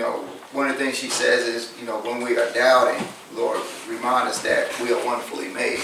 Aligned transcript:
know, 0.00 0.24
one 0.52 0.68
of 0.68 0.76
the 0.76 0.84
things 0.84 0.98
she 0.98 1.10
says 1.10 1.46
is, 1.46 1.72
you 1.80 1.86
know, 1.86 2.00
when 2.00 2.22
we 2.22 2.36
are 2.38 2.52
doubting, 2.52 3.06
Lord, 3.34 3.60
remind 3.88 4.28
us 4.28 4.42
that 4.42 4.68
we 4.80 4.92
are 4.92 5.04
wonderfully 5.04 5.48
made. 5.48 5.80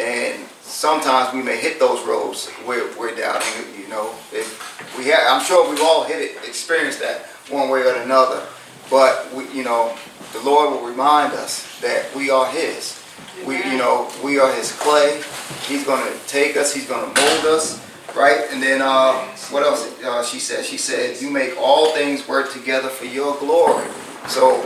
And 0.00 0.46
sometimes 0.60 1.32
we 1.32 1.42
may 1.42 1.56
hit 1.56 1.78
those 1.78 2.04
roads 2.06 2.50
where 2.66 2.90
we're 2.98 3.14
doubting, 3.14 3.80
you 3.80 3.88
know. 3.88 4.10
If 4.32 4.98
we 4.98 5.06
have, 5.06 5.20
I'm 5.28 5.44
sure 5.44 5.68
we've 5.70 5.80
all 5.80 6.04
hit 6.04 6.20
it, 6.20 6.36
experienced 6.46 7.00
that 7.00 7.26
one 7.48 7.68
way 7.70 7.82
or 7.82 7.94
another. 8.02 8.42
But, 8.90 9.32
we, 9.32 9.48
you 9.50 9.64
know, 9.64 9.96
the 10.32 10.40
Lord 10.40 10.70
will 10.70 10.86
remind 10.86 11.32
us 11.32 11.80
that 11.80 12.14
we 12.14 12.30
are 12.30 12.46
His. 12.46 13.00
We, 13.46 13.56
you 13.56 13.78
know, 13.78 14.10
we 14.22 14.38
are 14.38 14.52
His 14.52 14.72
clay. 14.72 15.22
He's 15.66 15.84
going 15.84 16.02
to 16.12 16.18
take 16.26 16.56
us. 16.56 16.74
He's 16.74 16.86
going 16.86 17.02
to 17.02 17.20
mold 17.20 17.44
us, 17.46 17.80
right? 18.14 18.46
And 18.50 18.62
then, 18.62 18.80
uh, 18.82 19.12
what 19.50 19.62
else? 19.62 20.02
Uh, 20.02 20.24
she 20.24 20.38
said. 20.38 20.64
She 20.64 20.78
said, 20.78 21.20
"You 21.20 21.30
make 21.30 21.54
all 21.58 21.92
things 21.92 22.26
work 22.28 22.52
together 22.52 22.88
for 22.88 23.06
Your 23.06 23.36
glory." 23.38 23.86
So, 24.28 24.64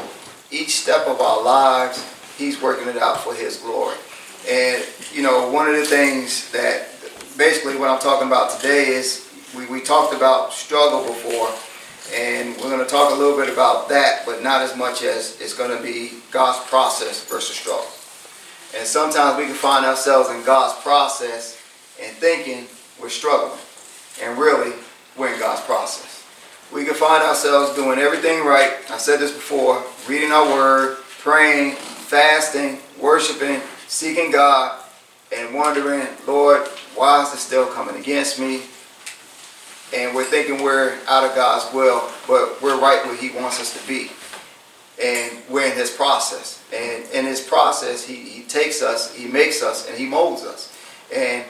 each 0.50 0.80
step 0.80 1.06
of 1.06 1.20
our 1.20 1.42
lives, 1.42 2.04
He's 2.36 2.60
working 2.60 2.88
it 2.88 2.98
out 2.98 3.20
for 3.20 3.34
His 3.34 3.56
glory. 3.58 3.96
And 4.48 4.84
you 5.12 5.22
know, 5.22 5.50
one 5.50 5.68
of 5.68 5.76
the 5.76 5.84
things 5.84 6.50
that 6.52 6.88
basically 7.36 7.76
what 7.76 7.90
I'm 7.90 8.00
talking 8.00 8.26
about 8.26 8.58
today 8.60 8.86
is 8.86 9.28
we, 9.56 9.66
we 9.66 9.80
talked 9.80 10.14
about 10.14 10.52
struggle 10.52 11.02
before, 11.06 11.50
and 12.14 12.56
we're 12.56 12.70
going 12.70 12.84
to 12.84 12.90
talk 12.90 13.12
a 13.12 13.14
little 13.14 13.36
bit 13.36 13.52
about 13.52 13.88
that, 13.88 14.24
but 14.26 14.42
not 14.42 14.62
as 14.62 14.76
much 14.76 15.02
as 15.02 15.40
it's 15.40 15.54
going 15.54 15.74
to 15.74 15.82
be 15.82 16.12
God's 16.30 16.58
process 16.68 17.24
versus 17.24 17.56
struggle. 17.56 17.86
And 18.76 18.86
sometimes 18.86 19.38
we 19.38 19.46
can 19.46 19.54
find 19.54 19.86
ourselves 19.86 20.28
in 20.30 20.44
God's 20.44 20.78
process 20.82 21.56
and 22.02 22.14
thinking 22.16 22.66
we're 23.00 23.08
struggling. 23.08 23.58
And 24.22 24.38
really, 24.38 24.72
we're 25.16 25.32
in 25.32 25.38
God's 25.38 25.60
process. 25.62 26.24
We 26.72 26.84
can 26.84 26.94
find 26.94 27.22
ourselves 27.22 27.74
doing 27.74 27.98
everything 27.98 28.44
right. 28.44 28.72
I 28.90 28.98
said 28.98 29.20
this 29.20 29.32
before 29.32 29.82
reading 30.08 30.32
our 30.32 30.46
word, 30.46 30.98
praying, 31.20 31.74
fasting, 31.74 32.80
worshiping, 33.00 33.60
seeking 33.86 34.30
God, 34.30 34.82
and 35.34 35.54
wondering, 35.54 36.06
Lord, 36.26 36.66
why 36.94 37.22
is 37.22 37.32
this 37.32 37.40
still 37.40 37.66
coming 37.66 37.96
against 37.96 38.38
me? 38.38 38.62
And 39.94 40.14
we're 40.14 40.24
thinking 40.24 40.62
we're 40.62 40.98
out 41.06 41.24
of 41.24 41.34
God's 41.34 41.72
will, 41.72 42.10
but 42.26 42.60
we're 42.60 42.78
right 42.78 43.04
where 43.06 43.16
He 43.16 43.30
wants 43.30 43.60
us 43.60 43.80
to 43.80 43.88
be 43.88 44.10
and 45.02 45.38
we're 45.48 45.66
in 45.66 45.76
his 45.76 45.90
process. 45.90 46.62
And 46.72 47.08
in 47.12 47.24
his 47.24 47.40
process, 47.40 48.04
he, 48.04 48.16
he 48.16 48.42
takes 48.42 48.82
us, 48.82 49.14
he 49.14 49.26
makes 49.26 49.62
us, 49.62 49.88
and 49.88 49.96
he 49.96 50.06
molds 50.06 50.42
us. 50.42 50.76
And 51.14 51.44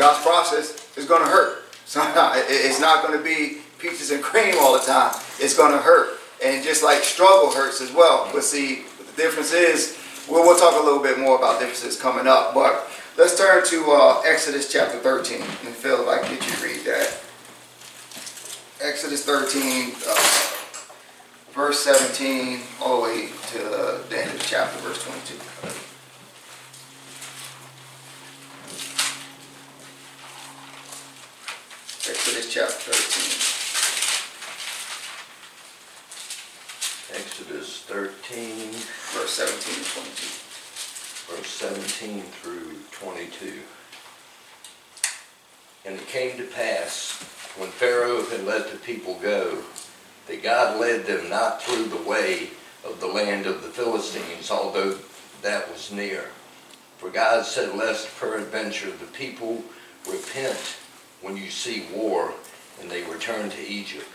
God's 0.00 0.24
process 0.24 0.96
is 0.96 1.04
going 1.04 1.22
to 1.22 1.28
hurt. 1.28 1.58
So 1.90 2.00
it's 2.46 2.78
not 2.78 3.04
going 3.04 3.18
to 3.18 3.24
be 3.24 3.62
peaches 3.80 4.12
and 4.12 4.22
cream 4.22 4.54
all 4.60 4.78
the 4.78 4.86
time. 4.86 5.12
It's 5.40 5.56
going 5.56 5.72
to 5.72 5.78
hurt. 5.78 6.20
And 6.40 6.62
just 6.62 6.84
like 6.84 7.02
struggle 7.02 7.50
hurts 7.50 7.80
as 7.80 7.92
well. 7.92 8.30
But 8.32 8.44
see, 8.44 8.84
the 8.96 9.20
difference 9.20 9.52
is, 9.52 9.98
we'll, 10.30 10.44
we'll 10.44 10.56
talk 10.56 10.80
a 10.80 10.84
little 10.84 11.02
bit 11.02 11.18
more 11.18 11.36
about 11.36 11.58
differences 11.58 12.00
coming 12.00 12.28
up. 12.28 12.54
But 12.54 12.88
let's 13.18 13.36
turn 13.36 13.66
to 13.66 13.90
uh, 13.90 14.22
Exodus 14.24 14.72
chapter 14.72 14.98
13. 14.98 15.40
And 15.40 15.74
Phil, 15.74 16.00
if 16.02 16.06
I 16.06 16.22
get 16.28 16.46
you 16.46 16.52
to 16.52 16.64
read 16.64 16.86
that. 16.86 17.20
Exodus 18.80 19.24
13. 19.24 19.90
Uh, 20.06 20.50
verse 21.52 21.80
17 21.80 22.60
all 22.80 22.98
the 22.98 23.02
way 23.02 23.28
to 23.50 23.58
the 23.58 24.16
end 24.16 24.30
of 24.30 24.38
the 24.38 24.44
chapter, 24.44 24.78
verse 24.78 25.02
22. 25.02 25.89
Exodus 32.08 32.50
chapter 32.50 32.92
13. 32.92 33.60
Exodus 37.20 37.82
13, 37.82 38.72
verse 39.12 39.34
17 39.34 39.74
and 39.76 39.84
22. 39.84 41.36
Verse 41.36 41.50
17 41.50 42.22
through 42.22 42.78
22. 42.92 43.52
And 45.84 45.96
it 45.96 46.06
came 46.06 46.38
to 46.38 46.44
pass, 46.44 47.20
when 47.58 47.68
Pharaoh 47.68 48.24
had 48.24 48.46
let 48.46 48.70
the 48.70 48.78
people 48.78 49.18
go, 49.20 49.62
that 50.26 50.42
God 50.42 50.80
led 50.80 51.04
them 51.04 51.28
not 51.28 51.62
through 51.62 51.84
the 51.84 52.08
way 52.08 52.48
of 52.82 52.98
the 53.00 53.08
land 53.08 53.44
of 53.44 53.62
the 53.62 53.68
Philistines, 53.68 54.50
although 54.50 54.96
that 55.42 55.70
was 55.70 55.92
near. 55.92 56.30
For 56.96 57.10
God 57.10 57.44
said, 57.44 57.76
Lest 57.76 58.18
peradventure 58.18 58.90
the 58.90 59.04
people 59.04 59.62
repent 60.08 60.78
when 61.22 61.36
you 61.36 61.50
see 61.50 61.86
war, 61.94 62.32
and 62.80 62.90
they 62.90 63.02
return 63.02 63.50
to 63.50 63.68
Egypt. 63.68 64.08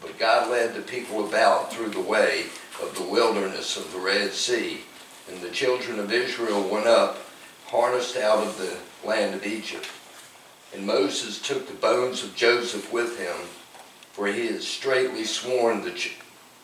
But 0.00 0.18
God 0.18 0.50
led 0.50 0.74
the 0.74 0.82
people 0.82 1.26
about 1.26 1.72
through 1.72 1.90
the 1.90 2.00
way 2.00 2.46
of 2.82 2.96
the 2.96 3.04
wilderness 3.04 3.76
of 3.76 3.92
the 3.92 4.00
Red 4.00 4.32
Sea, 4.32 4.80
and 5.30 5.40
the 5.40 5.50
children 5.50 6.00
of 6.00 6.12
Israel 6.12 6.68
went 6.68 6.86
up, 6.86 7.18
harnessed 7.66 8.16
out 8.16 8.44
of 8.44 8.58
the 8.58 8.76
land 9.06 9.34
of 9.34 9.46
Egypt. 9.46 9.88
And 10.74 10.86
Moses 10.86 11.40
took 11.40 11.68
the 11.68 11.74
bones 11.74 12.24
of 12.24 12.34
Joseph 12.34 12.92
with 12.92 13.18
him, 13.18 13.36
for 14.12 14.26
he 14.26 14.48
has 14.48 14.66
straightly 14.66 15.24
sworn 15.24 15.82
the, 15.82 15.96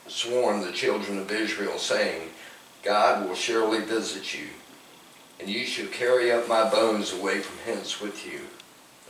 sworn 0.09 0.61
the 0.61 0.73
children 0.73 1.19
of 1.19 1.31
Israel, 1.31 1.79
saying, 1.79 2.31
God 2.83 3.29
will 3.29 3.35
surely 3.35 3.81
visit 3.81 4.35
you, 4.39 4.49
and 5.39 5.49
you 5.49 5.65
shall 5.65 5.87
carry 5.87 6.33
up 6.33 6.49
my 6.49 6.69
bones 6.69 7.13
away 7.13 7.41
from 7.41 7.59
hence 7.65 8.01
with 8.01 8.27
you, 8.27 8.41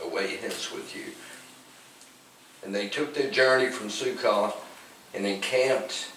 away 0.03 0.37
hence 0.37 0.71
with 0.71 0.95
you. 0.95 1.13
And 2.63 2.73
they 2.73 2.89
took 2.89 3.13
their 3.13 3.31
journey 3.31 3.69
from 3.69 3.89
Succoth 3.89 4.55
and 5.13 5.25
encamped 5.25 6.11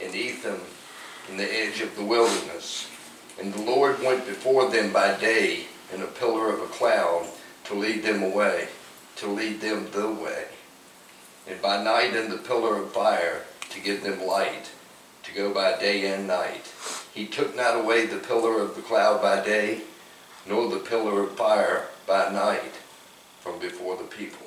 in 0.00 0.14
Etham 0.14 0.60
in 1.28 1.36
the 1.36 1.52
edge 1.52 1.80
of 1.80 1.94
the 1.96 2.04
wilderness. 2.04 2.88
And 3.40 3.52
the 3.52 3.62
Lord 3.62 4.00
went 4.02 4.26
before 4.26 4.70
them 4.70 4.92
by 4.92 5.14
day 5.18 5.66
in 5.94 6.02
a 6.02 6.06
pillar 6.06 6.50
of 6.50 6.60
a 6.60 6.66
cloud 6.66 7.26
to 7.64 7.74
lead 7.74 8.02
them 8.02 8.22
away, 8.22 8.68
to 9.16 9.26
lead 9.26 9.60
them 9.60 9.90
the 9.92 10.10
way 10.10 10.46
and 11.48 11.60
by 11.62 11.82
night 11.82 12.14
in 12.14 12.28
the 12.28 12.36
pillar 12.36 12.82
of 12.82 12.92
fire 12.92 13.42
to 13.70 13.80
give 13.80 14.02
them 14.02 14.24
light, 14.26 14.70
to 15.22 15.34
go 15.34 15.52
by 15.52 15.78
day 15.78 16.12
and 16.12 16.26
night. 16.26 16.72
He 17.14 17.26
took 17.26 17.56
not 17.56 17.78
away 17.78 18.06
the 18.06 18.18
pillar 18.18 18.60
of 18.60 18.76
the 18.76 18.82
cloud 18.82 19.22
by 19.22 19.44
day, 19.44 19.82
nor 20.46 20.68
the 20.68 20.78
pillar 20.78 21.22
of 21.22 21.36
fire 21.36 21.86
by 22.06 22.30
night 22.32 22.72
from 23.48 23.58
before 23.60 23.96
the 23.96 24.04
people. 24.04 24.46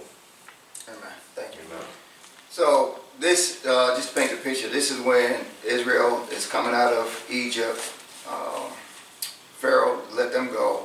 Amen. 0.87 1.13
Thank 1.35 1.55
you. 1.55 1.61
Amen. 1.71 1.85
So 2.49 2.99
this, 3.19 3.65
uh, 3.65 3.95
just 3.95 4.13
paint 4.13 4.31
a 4.31 4.35
picture, 4.35 4.69
this 4.69 4.91
is 4.91 5.01
when 5.01 5.39
Israel 5.65 6.27
is 6.31 6.45
coming 6.47 6.73
out 6.73 6.93
of 6.93 7.25
Egypt. 7.29 7.79
Um, 8.29 8.69
Pharaoh 9.57 10.01
let 10.13 10.31
them 10.31 10.47
go. 10.47 10.83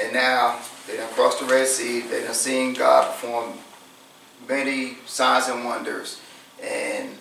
And 0.00 0.12
now 0.12 0.60
they 0.86 0.96
done 0.96 1.08
crossed 1.10 1.40
the 1.40 1.46
Red 1.46 1.66
Sea. 1.66 2.00
They 2.00 2.22
done 2.22 2.34
seen 2.34 2.74
God 2.74 3.06
perform 3.06 3.54
many 4.48 4.98
signs 5.06 5.48
and 5.48 5.64
wonders. 5.64 6.20
And 6.62 7.16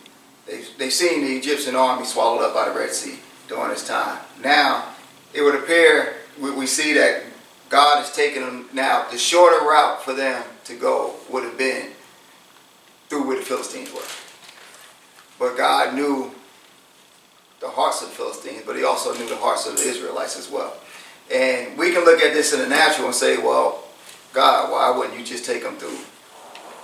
they've, 0.45 0.69
they've 0.77 0.93
seen 0.93 1.21
the 1.21 1.37
Egyptian 1.37 1.75
army 1.75 2.05
swallowed 2.05 2.43
up 2.43 2.53
by 2.53 2.69
the 2.69 2.77
Red 2.77 2.91
Sea 2.91 3.17
during 3.47 3.69
this 3.69 3.87
time. 3.87 4.19
Now, 4.43 4.89
it 5.33 5.41
would 5.41 5.55
appear 5.55 6.15
we, 6.39 6.51
we 6.51 6.67
see 6.67 6.93
that 6.93 7.23
God 7.69 7.99
has 7.99 8.11
taken 8.11 8.41
them 8.41 8.69
now. 8.73 9.07
The 9.11 9.17
shorter 9.17 9.63
route 9.65 10.03
for 10.03 10.13
them 10.13 10.43
to 10.65 10.75
go 10.75 11.13
would 11.29 11.43
have 11.43 11.57
been 11.57 11.91
through 13.07 13.27
where 13.27 13.37
the 13.37 13.45
Philistines 13.45 13.93
were. 13.93 14.01
But 15.37 15.55
God 15.55 15.95
knew 15.95 16.31
the 17.59 17.69
hearts 17.69 18.01
of 18.01 18.09
the 18.09 18.15
Philistines, 18.15 18.63
but 18.65 18.75
he 18.75 18.83
also 18.83 19.13
knew 19.13 19.27
the 19.27 19.35
hearts 19.35 19.67
of 19.67 19.77
the 19.77 19.83
Israelites 19.83 20.37
as 20.37 20.49
well. 20.49 20.75
And 21.31 21.77
we 21.77 21.91
can 21.91 22.05
look 22.05 22.21
at 22.21 22.33
this 22.33 22.53
in 22.53 22.59
the 22.59 22.67
natural 22.67 23.07
and 23.07 23.15
say, 23.15 23.37
well, 23.37 23.83
God, 24.33 24.71
why 24.71 24.97
wouldn't 24.97 25.17
you 25.17 25.25
just 25.25 25.45
take 25.45 25.63
them 25.63 25.75
through 25.77 25.97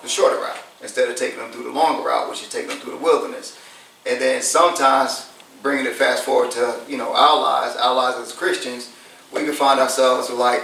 the 0.03 0.07
shorter 0.07 0.37
route 0.37 0.61
instead 0.81 1.09
of 1.09 1.15
taking 1.15 1.39
them 1.39 1.51
through 1.51 1.63
the 1.63 1.71
longer 1.71 2.07
route, 2.07 2.29
which 2.29 2.43
is 2.43 2.49
taking 2.49 2.69
them 2.69 2.77
through 2.77 2.91
the 2.91 3.03
wilderness. 3.03 3.57
And 4.05 4.21
then 4.21 4.41
sometimes 4.41 5.31
bringing 5.63 5.85
it 5.85 5.93
fast 5.93 6.23
forward 6.23 6.51
to 6.51 6.79
you 6.87 6.97
know 6.97 7.11
our 7.15 7.41
lives, 7.41 7.75
our 7.75 7.95
lives 7.95 8.17
as 8.19 8.31
Christians, 8.31 8.93
we 9.33 9.43
can 9.43 9.53
find 9.53 9.79
ourselves 9.79 10.29
like. 10.29 10.63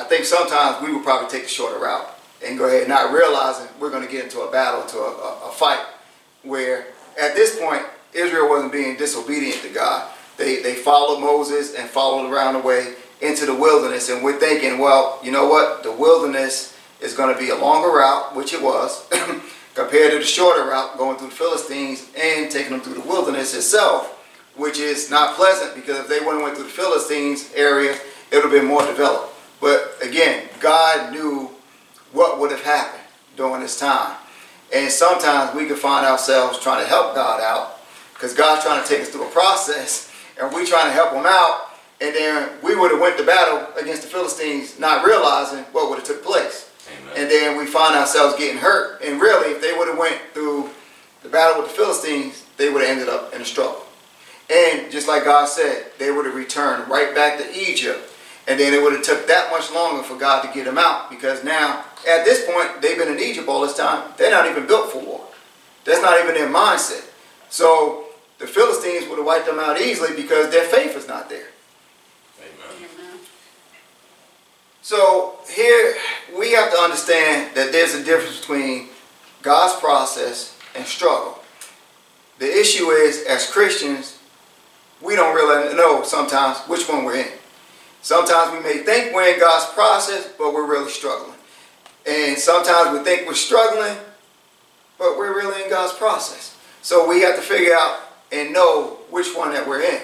I 0.00 0.04
think 0.04 0.24
sometimes 0.24 0.82
we 0.82 0.94
would 0.94 1.04
probably 1.04 1.28
take 1.28 1.42
the 1.42 1.48
shorter 1.48 1.78
route 1.78 2.08
and 2.44 2.56
go 2.56 2.66
ahead, 2.66 2.88
not 2.88 3.12
realizing 3.12 3.68
we're 3.78 3.90
going 3.90 4.04
to 4.04 4.10
get 4.10 4.24
into 4.24 4.40
a 4.40 4.50
battle, 4.50 4.82
to 4.86 4.96
a, 4.96 5.10
a, 5.10 5.48
a 5.48 5.52
fight, 5.52 5.84
where 6.42 6.86
at 7.20 7.34
this 7.34 7.60
point 7.60 7.82
Israel 8.14 8.48
wasn't 8.48 8.72
being 8.72 8.96
disobedient 8.96 9.60
to 9.62 9.68
God. 9.68 10.10
They 10.38 10.62
they 10.62 10.74
followed 10.74 11.20
Moses 11.20 11.74
and 11.74 11.88
followed 11.88 12.32
around 12.32 12.54
the 12.54 12.60
way 12.60 12.94
into 13.20 13.44
the 13.44 13.54
wilderness, 13.54 14.08
and 14.08 14.24
we're 14.24 14.40
thinking, 14.40 14.78
well, 14.78 15.20
you 15.22 15.30
know 15.30 15.46
what, 15.46 15.82
the 15.82 15.92
wilderness 15.92 16.74
is 17.02 17.14
going 17.14 17.34
to 17.34 17.38
be 17.38 17.50
a 17.50 17.56
longer 17.56 17.88
route, 17.88 18.34
which 18.34 18.54
it 18.54 18.62
was, 18.62 19.06
compared 19.74 20.12
to 20.12 20.18
the 20.18 20.24
shorter 20.24 20.64
route 20.64 20.96
going 20.96 21.18
through 21.18 21.28
the 21.28 21.34
Philistines 21.34 22.08
and 22.18 22.50
taking 22.50 22.72
them 22.72 22.80
through 22.80 22.94
the 22.94 23.06
wilderness 23.06 23.54
itself, 23.54 24.18
which 24.56 24.78
is 24.78 25.10
not 25.10 25.36
pleasant 25.36 25.74
because 25.74 25.98
if 25.98 26.08
they 26.08 26.20
would 26.20 26.36
have 26.36 26.42
went 26.42 26.54
through 26.56 26.64
the 26.64 26.70
Philistines 26.70 27.50
area, 27.54 27.92
it 27.92 28.36
would 28.36 28.44
have 28.44 28.50
been 28.50 28.64
more 28.64 28.86
developed. 28.86 29.29
But 29.60 29.96
again, 30.02 30.48
God 30.60 31.12
knew 31.12 31.50
what 32.12 32.40
would 32.40 32.50
have 32.50 32.62
happened 32.62 33.02
during 33.36 33.60
this 33.60 33.78
time. 33.78 34.16
And 34.72 34.90
sometimes 34.90 35.54
we 35.54 35.66
can 35.66 35.76
find 35.76 36.06
ourselves 36.06 36.58
trying 36.58 36.82
to 36.82 36.88
help 36.88 37.14
God 37.14 37.40
out 37.40 37.80
because 38.14 38.34
God's 38.34 38.64
trying 38.64 38.82
to 38.82 38.88
take 38.88 39.00
us 39.00 39.08
through 39.08 39.26
a 39.26 39.30
process 39.30 40.12
and 40.40 40.52
we 40.54 40.64
trying 40.66 40.86
to 40.86 40.92
help 40.92 41.12
him 41.12 41.26
out. 41.26 41.68
And 42.00 42.14
then 42.14 42.50
we 42.62 42.76
would 42.76 42.90
have 42.92 43.00
went 43.00 43.18
to 43.18 43.26
battle 43.26 43.66
against 43.80 44.02
the 44.02 44.08
Philistines 44.08 44.78
not 44.78 45.04
realizing 45.04 45.64
what 45.72 45.90
would 45.90 45.98
have 45.98 46.06
took 46.06 46.24
place. 46.24 46.70
Amen. 46.88 47.14
And 47.16 47.30
then 47.30 47.58
we 47.58 47.66
find 47.66 47.94
ourselves 47.94 48.36
getting 48.36 48.58
hurt. 48.58 49.02
And 49.02 49.20
really, 49.20 49.52
if 49.52 49.60
they 49.60 49.76
would 49.76 49.88
have 49.88 49.98
went 49.98 50.18
through 50.32 50.70
the 51.22 51.28
battle 51.28 51.60
with 51.60 51.70
the 51.70 51.76
Philistines, 51.76 52.46
they 52.56 52.70
would 52.70 52.80
have 52.82 52.90
ended 52.90 53.08
up 53.08 53.34
in 53.34 53.42
a 53.42 53.44
struggle. 53.44 53.84
And 54.50 54.90
just 54.90 55.06
like 55.06 55.24
God 55.24 55.48
said, 55.48 55.86
they 55.98 56.10
would 56.10 56.26
have 56.26 56.34
returned 56.34 56.88
right 56.88 57.14
back 57.14 57.38
to 57.38 57.54
Egypt. 57.54 58.09
And 58.50 58.58
then 58.58 58.74
it 58.74 58.82
would 58.82 58.92
have 58.92 59.04
took 59.04 59.28
that 59.28 59.48
much 59.52 59.70
longer 59.70 60.02
for 60.02 60.16
God 60.16 60.42
to 60.42 60.52
get 60.52 60.64
them 60.64 60.76
out 60.76 61.08
because 61.08 61.44
now, 61.44 61.84
at 62.08 62.24
this 62.24 62.44
point, 62.52 62.82
they've 62.82 62.98
been 62.98 63.06
in 63.06 63.20
Egypt 63.20 63.46
all 63.46 63.60
this 63.60 63.76
time. 63.76 64.12
They're 64.16 64.32
not 64.32 64.50
even 64.50 64.66
built 64.66 64.90
for 64.90 64.98
war. 64.98 65.24
That's 65.84 66.02
not 66.02 66.20
even 66.20 66.34
their 66.34 66.48
mindset. 66.48 67.08
So 67.48 68.06
the 68.38 68.48
Philistines 68.48 69.08
would 69.08 69.18
have 69.18 69.24
wiped 69.24 69.46
them 69.46 69.60
out 69.60 69.80
easily 69.80 70.16
because 70.16 70.50
their 70.50 70.64
faith 70.64 70.96
is 70.96 71.06
not 71.06 71.28
there. 71.28 71.46
Amen. 72.40 72.88
So 74.82 75.38
here 75.48 75.94
we 76.36 76.50
have 76.50 76.72
to 76.72 76.78
understand 76.78 77.54
that 77.54 77.70
there's 77.70 77.94
a 77.94 78.02
difference 78.02 78.40
between 78.40 78.88
God's 79.42 79.78
process 79.78 80.58
and 80.74 80.84
struggle. 80.84 81.38
The 82.40 82.50
issue 82.50 82.88
is, 82.88 83.24
as 83.26 83.48
Christians, 83.48 84.18
we 85.00 85.14
don't 85.14 85.36
really 85.36 85.72
know 85.76 86.02
sometimes 86.02 86.58
which 86.66 86.88
one 86.88 87.04
we're 87.04 87.18
in. 87.18 87.39
Sometimes 88.02 88.52
we 88.52 88.60
may 88.60 88.82
think 88.82 89.14
we're 89.14 89.34
in 89.34 89.40
God's 89.40 89.72
process, 89.74 90.30
but 90.38 90.54
we're 90.54 90.66
really 90.66 90.90
struggling. 90.90 91.36
And 92.06 92.38
sometimes 92.38 92.98
we 92.98 93.04
think 93.04 93.26
we're 93.26 93.34
struggling, 93.34 93.96
but 94.98 95.18
we're 95.18 95.36
really 95.36 95.62
in 95.62 95.68
God's 95.68 95.92
process. 95.92 96.56
So 96.82 97.08
we 97.08 97.20
have 97.20 97.36
to 97.36 97.42
figure 97.42 97.74
out 97.74 98.00
and 98.32 98.52
know 98.52 98.98
which 99.10 99.34
one 99.34 99.52
that 99.52 99.66
we're 99.66 99.82
in. 99.82 100.00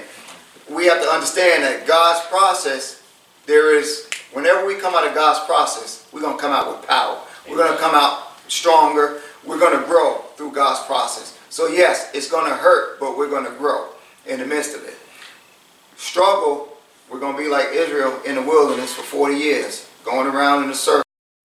We 0.70 0.86
have 0.86 1.00
to 1.00 1.08
understand 1.08 1.62
that 1.62 1.86
God's 1.86 2.26
process, 2.26 3.02
there 3.46 3.74
is, 3.74 4.10
whenever 4.32 4.66
we 4.66 4.74
come 4.74 4.94
out 4.94 5.06
of 5.06 5.14
God's 5.14 5.46
process, 5.46 6.06
we're 6.12 6.20
going 6.20 6.36
to 6.36 6.42
come 6.42 6.52
out 6.52 6.68
with 6.68 6.86
power. 6.86 7.18
We're 7.48 7.56
going 7.56 7.72
to 7.72 7.78
come 7.78 7.94
out 7.94 8.32
stronger. 8.48 9.20
We're 9.44 9.58
going 9.60 9.78
to 9.80 9.86
grow 9.86 10.18
through 10.36 10.52
God's 10.52 10.84
process. 10.86 11.38
So 11.48 11.68
yes, 11.68 12.10
it's 12.12 12.30
going 12.30 12.50
to 12.50 12.56
hurt, 12.56 13.00
but 13.00 13.16
we're 13.16 13.30
going 13.30 13.44
to 13.44 13.52
grow 13.52 13.88
in 14.26 14.40
the 14.40 14.46
midst 14.46 14.76
of 14.76 14.84
it. 14.84 14.96
Struggle, 15.96 16.75
we're 17.10 17.20
going 17.20 17.36
to 17.36 17.42
be 17.42 17.48
like 17.48 17.68
Israel 17.72 18.20
in 18.26 18.34
the 18.34 18.42
wilderness 18.42 18.92
for 18.92 19.02
40 19.02 19.34
years, 19.34 19.88
going 20.04 20.26
around 20.26 20.64
in 20.64 20.70
a 20.70 20.74
circle 20.74 21.02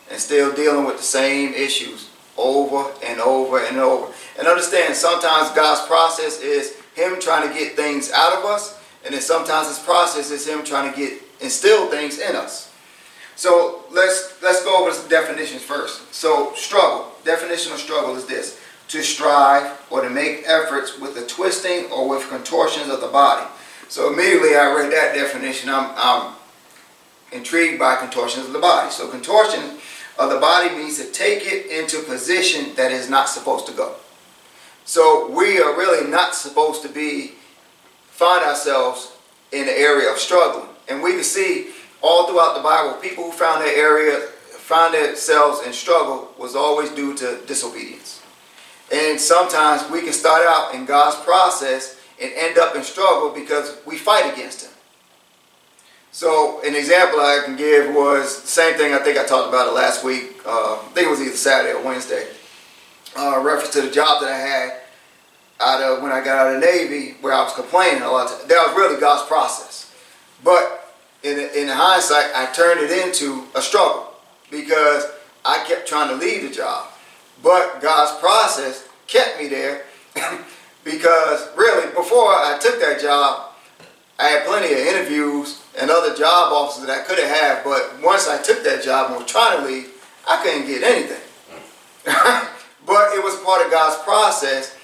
and 0.10 0.20
still 0.20 0.54
dealing 0.54 0.86
with 0.86 0.98
the 0.98 1.04
same 1.04 1.54
issues 1.54 2.10
over 2.38 2.92
and 3.04 3.20
over 3.20 3.60
and 3.60 3.78
over. 3.78 4.12
And 4.40 4.48
understand, 4.48 4.96
sometimes 4.96 5.52
God's 5.52 5.86
process 5.88 6.42
is 6.42 6.76
Him 6.96 7.20
trying 7.20 7.48
to 7.48 7.54
get 7.54 7.76
things 7.76 8.12
out 8.12 8.38
of 8.38 8.46
us, 8.46 8.80
and 9.06 9.14
then 9.14 9.22
sometimes 9.22 9.68
His 9.68 9.80
process 9.80 10.32
is 10.32 10.48
Him 10.48 10.64
trying 10.64 10.92
to 10.92 10.98
get 10.98 11.22
instill 11.42 11.88
things 11.90 12.20
in 12.20 12.36
us. 12.36 12.74
So 13.36 13.86
let's 13.92 14.42
let's 14.42 14.64
go 14.64 14.86
over 14.86 14.96
the 14.96 15.10
definitions 15.10 15.64
first. 15.64 16.14
So 16.14 16.54
struggle, 16.54 17.12
definition 17.24 17.74
of 17.74 17.80
struggle 17.80 18.16
is 18.16 18.26
this: 18.26 18.60
to 18.90 19.02
strive 19.02 19.80
or 19.90 20.02
to 20.02 20.10
make 20.10 20.44
efforts 20.46 21.00
with 21.00 21.16
the 21.16 21.26
twisting 21.26 21.92
or 21.92 22.08
with 22.08 22.28
contortions 22.30 22.90
of 22.90 23.02
the 23.02 23.08
body. 23.08 23.50
So 23.92 24.14
immediately 24.14 24.56
I 24.56 24.74
read 24.74 24.90
that 24.94 25.14
definition. 25.14 25.70
I'm, 25.70 25.92
I'm 25.98 26.34
intrigued 27.34 27.78
by 27.78 27.98
contortions 27.98 28.46
of 28.46 28.54
the 28.54 28.60
body. 28.60 28.90
So 28.90 29.10
contortion 29.10 29.80
of 30.18 30.30
the 30.30 30.40
body 30.40 30.74
means 30.78 30.98
to 31.00 31.12
take 31.12 31.42
it 31.44 31.66
into 31.66 32.02
position 32.04 32.74
that 32.76 32.94
is 32.94 33.10
not 33.10 33.28
supposed 33.28 33.68
to 33.68 33.74
go. 33.74 33.96
So 34.86 35.30
we 35.30 35.60
are 35.60 35.76
really 35.76 36.10
not 36.10 36.36
supposed 36.36 36.84
to 36.84 36.88
be 36.88 37.34
find 38.08 38.46
ourselves 38.46 39.12
in 39.52 39.66
the 39.66 39.78
area 39.78 40.10
of 40.10 40.20
struggling. 40.20 40.70
And 40.88 41.04
we 41.04 41.12
can 41.12 41.26
see 41.26 41.72
all 42.02 42.30
throughout 42.30 42.56
the 42.56 42.64
Bible, 42.64 42.94
people 42.94 43.26
who 43.26 43.32
found 43.34 43.62
their 43.62 43.76
area, 43.76 44.22
found 44.52 44.94
themselves 44.94 45.68
in 45.68 45.74
struggle 45.74 46.34
was 46.38 46.56
always 46.56 46.92
due 46.92 47.14
to 47.18 47.42
disobedience. 47.46 48.22
And 48.90 49.20
sometimes 49.20 49.92
we 49.92 50.00
can 50.00 50.14
start 50.14 50.48
out 50.48 50.74
in 50.76 50.86
God's 50.86 51.18
process 51.26 52.01
and 52.22 52.32
end 52.36 52.58
up 52.58 52.76
in 52.76 52.84
struggle 52.84 53.32
because 53.32 53.78
we 53.86 53.98
fight 53.98 54.32
against 54.34 54.66
Him. 54.66 54.72
So 56.12 56.62
an 56.66 56.76
example 56.76 57.20
I 57.20 57.42
can 57.46 57.56
give 57.56 57.94
was 57.96 58.36
same 58.36 58.76
thing 58.76 58.94
I 58.94 59.00
think 59.00 59.18
I 59.18 59.26
talked 59.26 59.48
about 59.48 59.68
it 59.68 59.74
last 59.74 60.04
week. 60.04 60.42
Uh, 60.46 60.76
I 60.76 60.90
think 60.94 61.08
it 61.08 61.10
was 61.10 61.22
either 61.22 61.36
Saturday 61.36 61.74
or 61.74 61.84
Wednesday. 61.84 62.28
Uh, 63.18 63.42
reference 63.42 63.74
to 63.74 63.82
the 63.82 63.92
job 63.92 64.22
that 64.22 64.32
I 64.32 64.38
had 64.38 64.82
out 65.62 65.82
of 65.82 66.04
when 66.04 66.12
I 66.12 66.24
got 66.24 66.38
out 66.38 66.56
of 66.56 66.62
the 66.62 66.66
Navy, 66.66 67.16
where 67.22 67.34
I 67.34 67.44
was 67.44 67.54
complaining 67.54 68.02
a 68.02 68.12
lot. 68.12 68.28
That 68.48 68.68
was 68.68 68.76
really 68.76 69.00
God's 69.00 69.28
process. 69.28 69.94
But 70.44 70.94
in 71.24 71.40
in 71.40 71.68
hindsight, 71.70 72.32
I 72.36 72.52
turned 72.54 72.82
it 72.82 72.92
into 73.06 73.48
a 73.56 73.62
struggle 73.62 74.14
because 74.50 75.06
I 75.46 75.64
kept 75.66 75.88
trying 75.88 76.10
to 76.10 76.16
leave 76.16 76.44
the 76.44 76.54
job. 76.54 76.88
But 77.42 77.82
God's 77.82 78.20
process 78.20 78.88
kept 79.08 79.40
me 79.40 79.48
there 79.48 79.84
because 80.84 81.48
really, 81.56 81.88
before 81.94 82.28
I 82.28 82.58
took 82.62 82.80
that 82.80 83.00
job, 83.02 83.52
I 84.20 84.26
had 84.26 84.46
plenty 84.46 84.72
of 84.74 84.80
interviews 84.80 85.62
and 85.80 85.90
other 85.90 86.16
job 86.16 86.54
offers 86.54 86.86
that 86.86 86.92
I 86.92 87.04
could 87.04 87.18
have 87.18 87.30
had, 87.30 87.64
but 87.64 88.02
once 88.04 88.28
I 88.28 88.42
took 88.42 88.64
that 88.64 88.84
job 88.84 89.12
and 89.12 89.20
was 89.20 89.32
trying 89.32 89.60
to 89.60 89.66
leave, 89.66 89.90
I 90.28 90.42
couldn't 90.44 90.68
get 90.68 90.84
anything. 90.84 91.22
but 92.86 93.14
it 93.14 93.24
was 93.24 93.40
part 93.44 93.66
of 93.66 93.72
God's 93.72 94.02
process, 94.04 94.78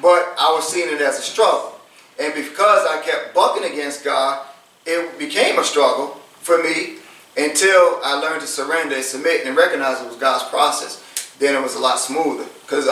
but 0.00 0.34
I 0.38 0.52
was 0.54 0.68
seeing 0.68 0.92
it 0.92 1.00
as 1.00 1.18
a 1.18 1.22
struggle. 1.22 1.78
And 2.18 2.32
because 2.34 2.86
I 2.86 3.02
kept 3.04 3.34
bucking 3.34 3.64
against 3.64 4.04
God, 4.04 4.46
it 4.86 5.18
became 5.18 5.58
a 5.58 5.64
struggle 5.64 6.20
for 6.40 6.62
me 6.62 6.98
until 7.36 8.00
I 8.04 8.18
learned 8.20 8.40
to 8.40 8.46
surrender 8.46 8.94
and 8.94 9.04
submit 9.04 9.46
and 9.46 9.56
recognize 9.56 10.00
it 10.00 10.06
was 10.06 10.16
God's 10.16 10.44
process. 10.44 11.02
Then 11.38 11.54
it 11.54 11.62
was 11.62 11.74
a 11.74 11.78
lot 11.78 11.98
smoother. 11.98 12.46
Because, 12.66 12.86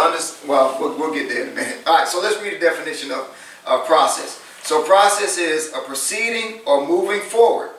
well, 0.47 0.79
well, 0.81 0.97
we'll 0.97 1.13
get 1.13 1.29
there 1.29 1.47
in 1.47 1.53
a 1.53 1.55
minute. 1.55 1.79
All 1.87 1.99
right, 1.99 2.07
so 2.07 2.21
let's 2.21 2.41
read 2.41 2.55
the 2.55 2.61
definition 2.61 3.11
of, 3.11 3.29
of 3.67 3.85
process. 3.87 4.41
So 4.63 4.85
process 4.85 5.37
is 5.37 5.73
a 5.75 5.81
proceeding 5.81 6.61
or 6.65 6.87
moving 6.87 7.21
forward. 7.21 7.71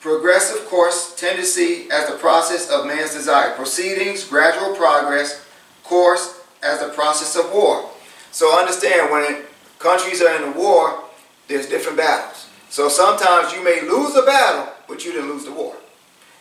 Progressive 0.00 0.66
course, 0.66 1.14
tendency 1.14 1.88
as 1.92 2.08
the 2.10 2.16
process 2.16 2.70
of 2.70 2.86
man's 2.86 3.12
desire. 3.12 3.54
Proceedings, 3.54 4.24
gradual 4.24 4.74
progress, 4.74 5.44
course 5.84 6.40
as 6.62 6.80
the 6.80 6.88
process 6.88 7.36
of 7.36 7.52
war. 7.52 7.88
So 8.32 8.58
understand 8.58 9.12
when 9.12 9.44
countries 9.78 10.22
are 10.22 10.36
in 10.36 10.52
a 10.52 10.58
war, 10.58 11.04
there's 11.48 11.66
different 11.66 11.98
battles. 11.98 12.48
So 12.68 12.88
sometimes 12.88 13.52
you 13.52 13.62
may 13.62 13.82
lose 13.82 14.16
a 14.16 14.22
battle, 14.22 14.72
but 14.88 15.04
you 15.04 15.12
didn't 15.12 15.28
lose 15.28 15.44
the 15.44 15.52
war. 15.52 15.76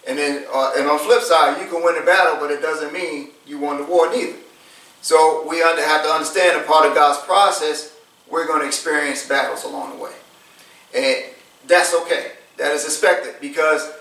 And 0.09 0.17
then, 0.17 0.45
uh, 0.51 0.73
and 0.75 0.89
on 0.89 0.97
flip 0.99 1.21
side, 1.21 1.61
you 1.61 1.69
can 1.69 1.83
win 1.83 1.93
the 1.93 2.01
battle, 2.01 2.37
but 2.39 2.49
it 2.49 2.61
doesn't 2.61 2.91
mean 2.91 3.29
you 3.45 3.59
won 3.59 3.77
the 3.77 3.85
war 3.85 4.09
neither. 4.11 4.35
So 5.01 5.47
we 5.47 5.59
have 5.59 5.77
to 5.77 6.09
understand 6.09 6.59
a 6.59 6.63
part 6.63 6.89
of 6.89 6.95
God's 6.95 7.23
process 7.25 7.95
we're 8.29 8.47
going 8.47 8.61
to 8.61 8.67
experience 8.67 9.27
battles 9.27 9.63
along 9.63 9.97
the 9.97 10.03
way. 10.03 10.13
And 10.95 11.33
that's 11.67 11.93
okay. 11.93 12.31
That 12.57 12.71
is 12.73 12.85
expected 12.85 13.35
because 13.39 13.91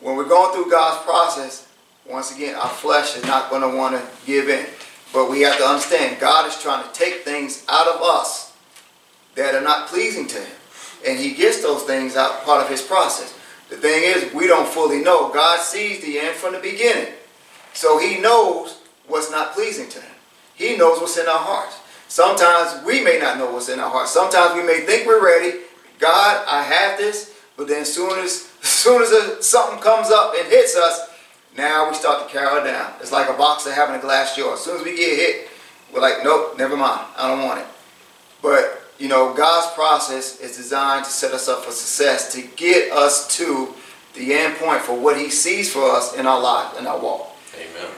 when 0.00 0.16
we're 0.16 0.28
going 0.28 0.54
through 0.54 0.70
God's 0.70 1.04
process, 1.04 1.68
once 2.08 2.34
again, 2.34 2.54
our 2.56 2.68
flesh 2.68 3.16
is 3.16 3.24
not 3.24 3.50
going 3.50 3.62
to 3.62 3.76
want 3.76 3.96
to 3.96 4.26
give 4.26 4.48
in. 4.48 4.66
But 5.12 5.30
we 5.30 5.42
have 5.42 5.56
to 5.58 5.64
understand 5.64 6.20
God 6.20 6.48
is 6.48 6.60
trying 6.60 6.86
to 6.86 6.92
take 6.92 7.22
things 7.22 7.64
out 7.68 7.88
of 7.88 8.00
us 8.02 8.56
that 9.34 9.54
are 9.54 9.60
not 9.60 9.88
pleasing 9.88 10.26
to 10.28 10.38
Him. 10.38 10.56
And 11.06 11.18
He 11.18 11.34
gets 11.34 11.62
those 11.62 11.82
things 11.82 12.16
out, 12.16 12.44
part 12.44 12.62
of 12.62 12.68
His 12.68 12.82
process. 12.82 13.34
The 13.70 13.76
thing 13.76 14.02
is, 14.04 14.34
we 14.34 14.46
don't 14.46 14.68
fully 14.68 15.00
know. 15.00 15.32
God 15.32 15.60
sees 15.60 16.02
the 16.02 16.18
end 16.18 16.36
from 16.36 16.52
the 16.52 16.58
beginning. 16.58 17.14
So 17.72 17.98
He 17.98 18.20
knows 18.20 18.80
what's 19.06 19.30
not 19.30 19.54
pleasing 19.54 19.88
to 19.90 20.00
Him. 20.00 20.14
He 20.54 20.76
knows 20.76 21.00
what's 21.00 21.16
in 21.16 21.26
our 21.26 21.38
hearts. 21.38 21.78
Sometimes 22.08 22.84
we 22.84 23.02
may 23.02 23.18
not 23.18 23.38
know 23.38 23.52
what's 23.52 23.68
in 23.68 23.78
our 23.78 23.88
hearts. 23.88 24.10
Sometimes 24.10 24.54
we 24.54 24.64
may 24.64 24.80
think 24.80 25.06
we're 25.06 25.24
ready. 25.24 25.60
God, 26.00 26.44
I 26.48 26.62
have 26.62 26.98
this. 26.98 27.36
But 27.56 27.68
then 27.68 27.82
as 27.82 27.94
soon 27.94 28.18
as, 28.18 28.50
as 28.62 28.68
soon 28.68 29.02
as 29.02 29.46
something 29.46 29.80
comes 29.80 30.10
up 30.10 30.34
and 30.36 30.48
hits 30.48 30.76
us, 30.76 31.08
now 31.56 31.88
we 31.88 31.94
start 31.94 32.26
to 32.26 32.32
carry 32.32 32.60
it 32.60 32.64
down. 32.64 32.94
It's 33.00 33.12
like 33.12 33.28
a 33.28 33.34
boxer 33.34 33.72
having 33.72 33.96
a 33.96 34.00
glass 34.00 34.34
jaw. 34.34 34.54
As 34.54 34.60
soon 34.60 34.78
as 34.78 34.84
we 34.84 34.96
get 34.96 35.16
hit, 35.16 35.48
we're 35.92 36.00
like, 36.00 36.24
nope, 36.24 36.56
never 36.58 36.76
mind. 36.76 37.06
I 37.16 37.28
don't 37.28 37.44
want 37.44 37.60
it. 37.60 37.66
But, 38.42 38.82
you 39.00 39.08
know, 39.08 39.32
God's 39.32 39.72
process 39.72 40.40
is 40.40 40.56
designed 40.58 41.06
to 41.06 41.10
set 41.10 41.32
us 41.32 41.48
up 41.48 41.64
for 41.64 41.72
success, 41.72 42.34
to 42.34 42.42
get 42.42 42.92
us 42.92 43.34
to 43.38 43.74
the 44.14 44.34
end 44.34 44.56
point 44.58 44.82
for 44.82 44.94
what 44.94 45.16
he 45.16 45.30
sees 45.30 45.72
for 45.72 45.90
us 45.90 46.14
in 46.14 46.26
our 46.26 46.38
life, 46.38 46.78
in 46.78 46.86
our 46.86 47.00
walk. 47.00 47.34
Amen. 47.54 47.90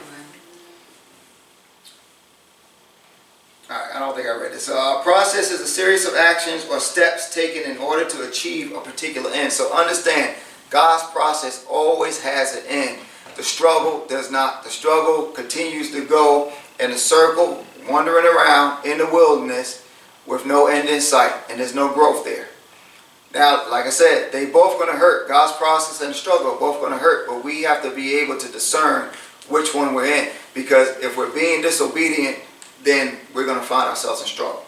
I 3.69 3.99
don't 3.99 4.15
think 4.15 4.27
I 4.27 4.31
read 4.31 4.53
this. 4.53 4.69
Uh, 4.69 5.01
process 5.01 5.51
is 5.51 5.59
a 5.59 5.67
series 5.67 6.05
of 6.05 6.13
actions 6.13 6.65
or 6.69 6.79
steps 6.79 7.33
taken 7.33 7.69
in 7.69 7.77
order 7.79 8.07
to 8.07 8.27
achieve 8.29 8.73
a 8.73 8.79
particular 8.79 9.31
end. 9.31 9.51
So 9.51 9.73
understand, 9.73 10.35
God's 10.69 11.11
process 11.11 11.65
always 11.69 12.21
has 12.21 12.55
an 12.55 12.63
end. 12.67 12.99
The 13.35 13.43
struggle 13.43 14.05
does 14.07 14.31
not. 14.31 14.63
The 14.63 14.69
struggle 14.69 15.31
continues 15.31 15.91
to 15.91 16.05
go 16.05 16.53
in 16.79 16.91
a 16.91 16.97
circle, 16.97 17.65
wandering 17.89 18.25
around 18.25 18.85
in 18.85 18.99
the 18.99 19.07
wilderness 19.07 19.82
with 20.25 20.45
no 20.45 20.67
end 20.67 20.89
in 20.89 21.01
sight, 21.01 21.33
and 21.49 21.59
there's 21.59 21.75
no 21.75 21.93
growth 21.93 22.23
there. 22.23 22.47
Now, 23.33 23.69
like 23.71 23.85
I 23.85 23.89
said, 23.89 24.31
they 24.31 24.45
both 24.45 24.77
going 24.77 24.91
to 24.91 24.97
hurt. 24.97 25.27
God's 25.27 25.57
process 25.57 26.05
and 26.05 26.15
struggle 26.15 26.51
are 26.51 26.59
both 26.59 26.79
going 26.79 26.91
to 26.91 26.99
hurt, 26.99 27.27
but 27.27 27.43
we 27.43 27.63
have 27.63 27.81
to 27.83 27.93
be 27.93 28.15
able 28.19 28.37
to 28.37 28.51
discern 28.51 29.09
which 29.49 29.73
one 29.73 29.93
we're 29.93 30.05
in. 30.05 30.29
Because 30.53 30.89
if 30.99 31.17
we're 31.17 31.33
being 31.33 31.61
disobedient, 31.61 32.37
then 32.83 33.17
we're 33.33 33.45
going 33.45 33.59
to 33.59 33.65
find 33.65 33.89
ourselves 33.89 34.21
in 34.21 34.27
struggle. 34.27 34.63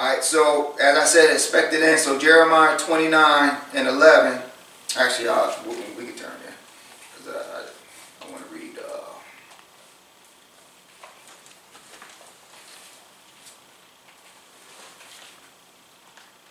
All 0.00 0.14
right, 0.14 0.24
so 0.24 0.76
as 0.80 0.96
I 0.96 1.04
said, 1.04 1.30
expected 1.30 1.82
end. 1.82 2.00
So 2.00 2.18
Jeremiah 2.18 2.78
29 2.78 3.56
and 3.74 3.86
11. 3.86 4.40
Actually, 4.96 5.28
uh, 5.28 5.52
we, 5.66 5.74
we 5.98 6.06
can 6.10 6.16
turn 6.16 6.32
there 6.42 6.54
because 7.18 7.34
uh, 7.34 7.62
I, 8.22 8.26
I 8.26 8.30
want 8.32 8.48
to 8.48 8.54
read. 8.54 8.78
Uh, 8.78 9.12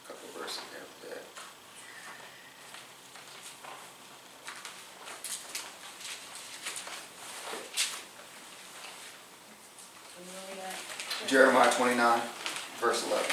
a 0.05 0.07
couple 0.07 0.39
verses 0.39 0.61
after 0.79 1.09
that. 1.09 1.23
Jeremiah 11.29 11.71
29, 11.71 12.21
verse 12.79 13.05
11. 13.05 13.23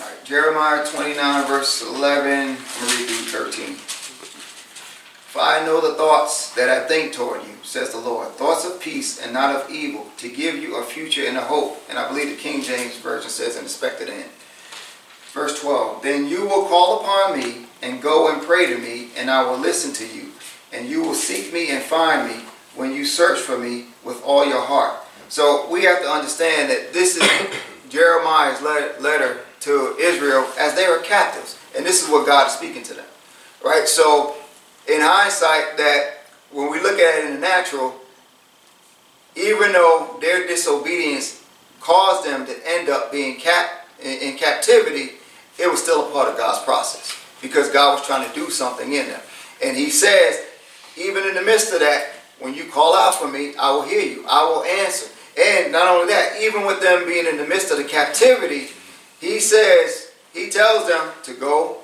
All 0.00 0.06
right, 0.08 0.24
Jeremiah 0.24 0.86
29, 0.86 1.46
verse 1.46 1.82
11. 1.82 2.32
I'm 2.32 2.46
going 2.46 2.56
to 2.56 2.96
read 2.96 3.08
through 3.08 3.44
13. 3.44 3.74
For 3.74 5.42
I 5.42 5.66
know 5.66 5.82
the 5.82 5.96
thoughts 5.96 6.54
that 6.54 6.70
I 6.70 6.88
think 6.88 7.12
toward 7.12 7.42
you, 7.42 7.56
says 7.62 7.90
the 7.90 7.98
Lord. 7.98 8.28
Thoughts 8.28 8.64
of 8.64 8.80
peace 8.80 9.20
and 9.20 9.34
not 9.34 9.54
of 9.54 9.70
evil, 9.70 10.06
to 10.16 10.30
give 10.30 10.54
you 10.54 10.76
a 10.76 10.82
future 10.82 11.26
and 11.26 11.36
a 11.36 11.42
hope. 11.42 11.82
And 11.90 11.98
I 11.98 12.08
believe 12.08 12.30
the 12.30 12.36
King 12.36 12.62
James 12.62 12.96
Version 12.96 13.28
says 13.28 13.58
an 13.58 13.64
expected 13.64 14.08
end. 14.08 14.30
Verse 15.34 15.60
12. 15.60 16.02
Then 16.02 16.26
you 16.26 16.46
will 16.46 16.64
call 16.68 17.00
upon 17.00 17.38
me 17.38 17.66
and 17.82 18.00
go 18.00 18.32
and 18.32 18.40
pray 18.40 18.64
to 18.68 18.78
me, 18.78 19.10
and 19.14 19.30
I 19.30 19.42
will 19.44 19.58
listen 19.58 19.92
to 19.92 20.06
you. 20.06 20.30
And 20.74 20.88
you 20.88 21.02
will 21.02 21.14
seek 21.14 21.52
me 21.52 21.70
and 21.70 21.82
find 21.82 22.28
me 22.28 22.44
when 22.74 22.92
you 22.92 23.04
search 23.04 23.38
for 23.38 23.56
me 23.56 23.86
with 24.04 24.22
all 24.24 24.44
your 24.44 24.60
heart. 24.60 24.96
So 25.28 25.68
we 25.70 25.84
have 25.84 26.00
to 26.02 26.08
understand 26.08 26.70
that 26.70 26.92
this 26.92 27.16
is 27.16 27.28
Jeremiah's 27.88 28.60
letter 28.60 29.40
to 29.60 29.96
Israel 29.98 30.46
as 30.58 30.74
they 30.74 30.88
were 30.88 30.98
captives. 30.98 31.58
And 31.76 31.86
this 31.86 32.02
is 32.02 32.10
what 32.10 32.26
God 32.26 32.48
is 32.48 32.52
speaking 32.52 32.82
to 32.84 32.94
them. 32.94 33.06
Right? 33.64 33.88
So 33.88 34.34
in 34.88 35.00
hindsight, 35.00 35.76
that 35.78 36.24
when 36.50 36.70
we 36.70 36.80
look 36.80 36.98
at 36.98 37.18
it 37.18 37.26
in 37.26 37.34
the 37.34 37.40
natural, 37.40 37.94
even 39.36 39.72
though 39.72 40.18
their 40.20 40.46
disobedience 40.46 41.42
caused 41.80 42.26
them 42.26 42.46
to 42.46 42.54
end 42.66 42.88
up 42.88 43.10
being 43.10 43.36
cap 43.38 43.88
in 44.02 44.36
captivity, 44.36 45.12
it 45.58 45.70
was 45.70 45.82
still 45.82 46.08
a 46.08 46.12
part 46.12 46.28
of 46.28 46.36
God's 46.36 46.62
process 46.64 47.16
because 47.40 47.70
God 47.70 47.98
was 47.98 48.06
trying 48.06 48.28
to 48.28 48.34
do 48.34 48.50
something 48.50 48.92
in 48.92 49.06
them. 49.06 49.20
And 49.62 49.76
he 49.76 49.90
says, 49.90 50.44
even 50.96 51.26
in 51.26 51.34
the 51.34 51.42
midst 51.42 51.72
of 51.72 51.80
that, 51.80 52.12
when 52.40 52.54
you 52.54 52.64
call 52.64 52.94
out 52.96 53.14
for 53.14 53.28
me, 53.28 53.54
I 53.56 53.70
will 53.72 53.82
hear 53.82 54.00
you. 54.00 54.24
I 54.28 54.44
will 54.44 54.64
answer. 54.64 55.08
And 55.38 55.72
not 55.72 55.88
only 55.88 56.12
that, 56.12 56.40
even 56.40 56.66
with 56.66 56.80
them 56.80 57.06
being 57.06 57.26
in 57.26 57.36
the 57.36 57.46
midst 57.46 57.70
of 57.70 57.78
the 57.78 57.84
captivity, 57.84 58.68
he 59.20 59.40
says, 59.40 60.12
he 60.32 60.50
tells 60.50 60.88
them 60.88 61.10
to 61.24 61.34
go 61.34 61.78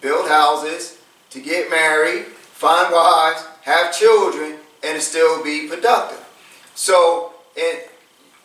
build 0.00 0.28
houses, 0.28 0.98
to 1.30 1.40
get 1.40 1.70
married, 1.70 2.24
find 2.24 2.92
wives, 2.92 3.44
have 3.62 3.96
children, 3.96 4.58
and 4.82 5.00
still 5.02 5.42
be 5.42 5.68
productive. 5.68 6.24
So, 6.74 7.32
and 7.58 7.78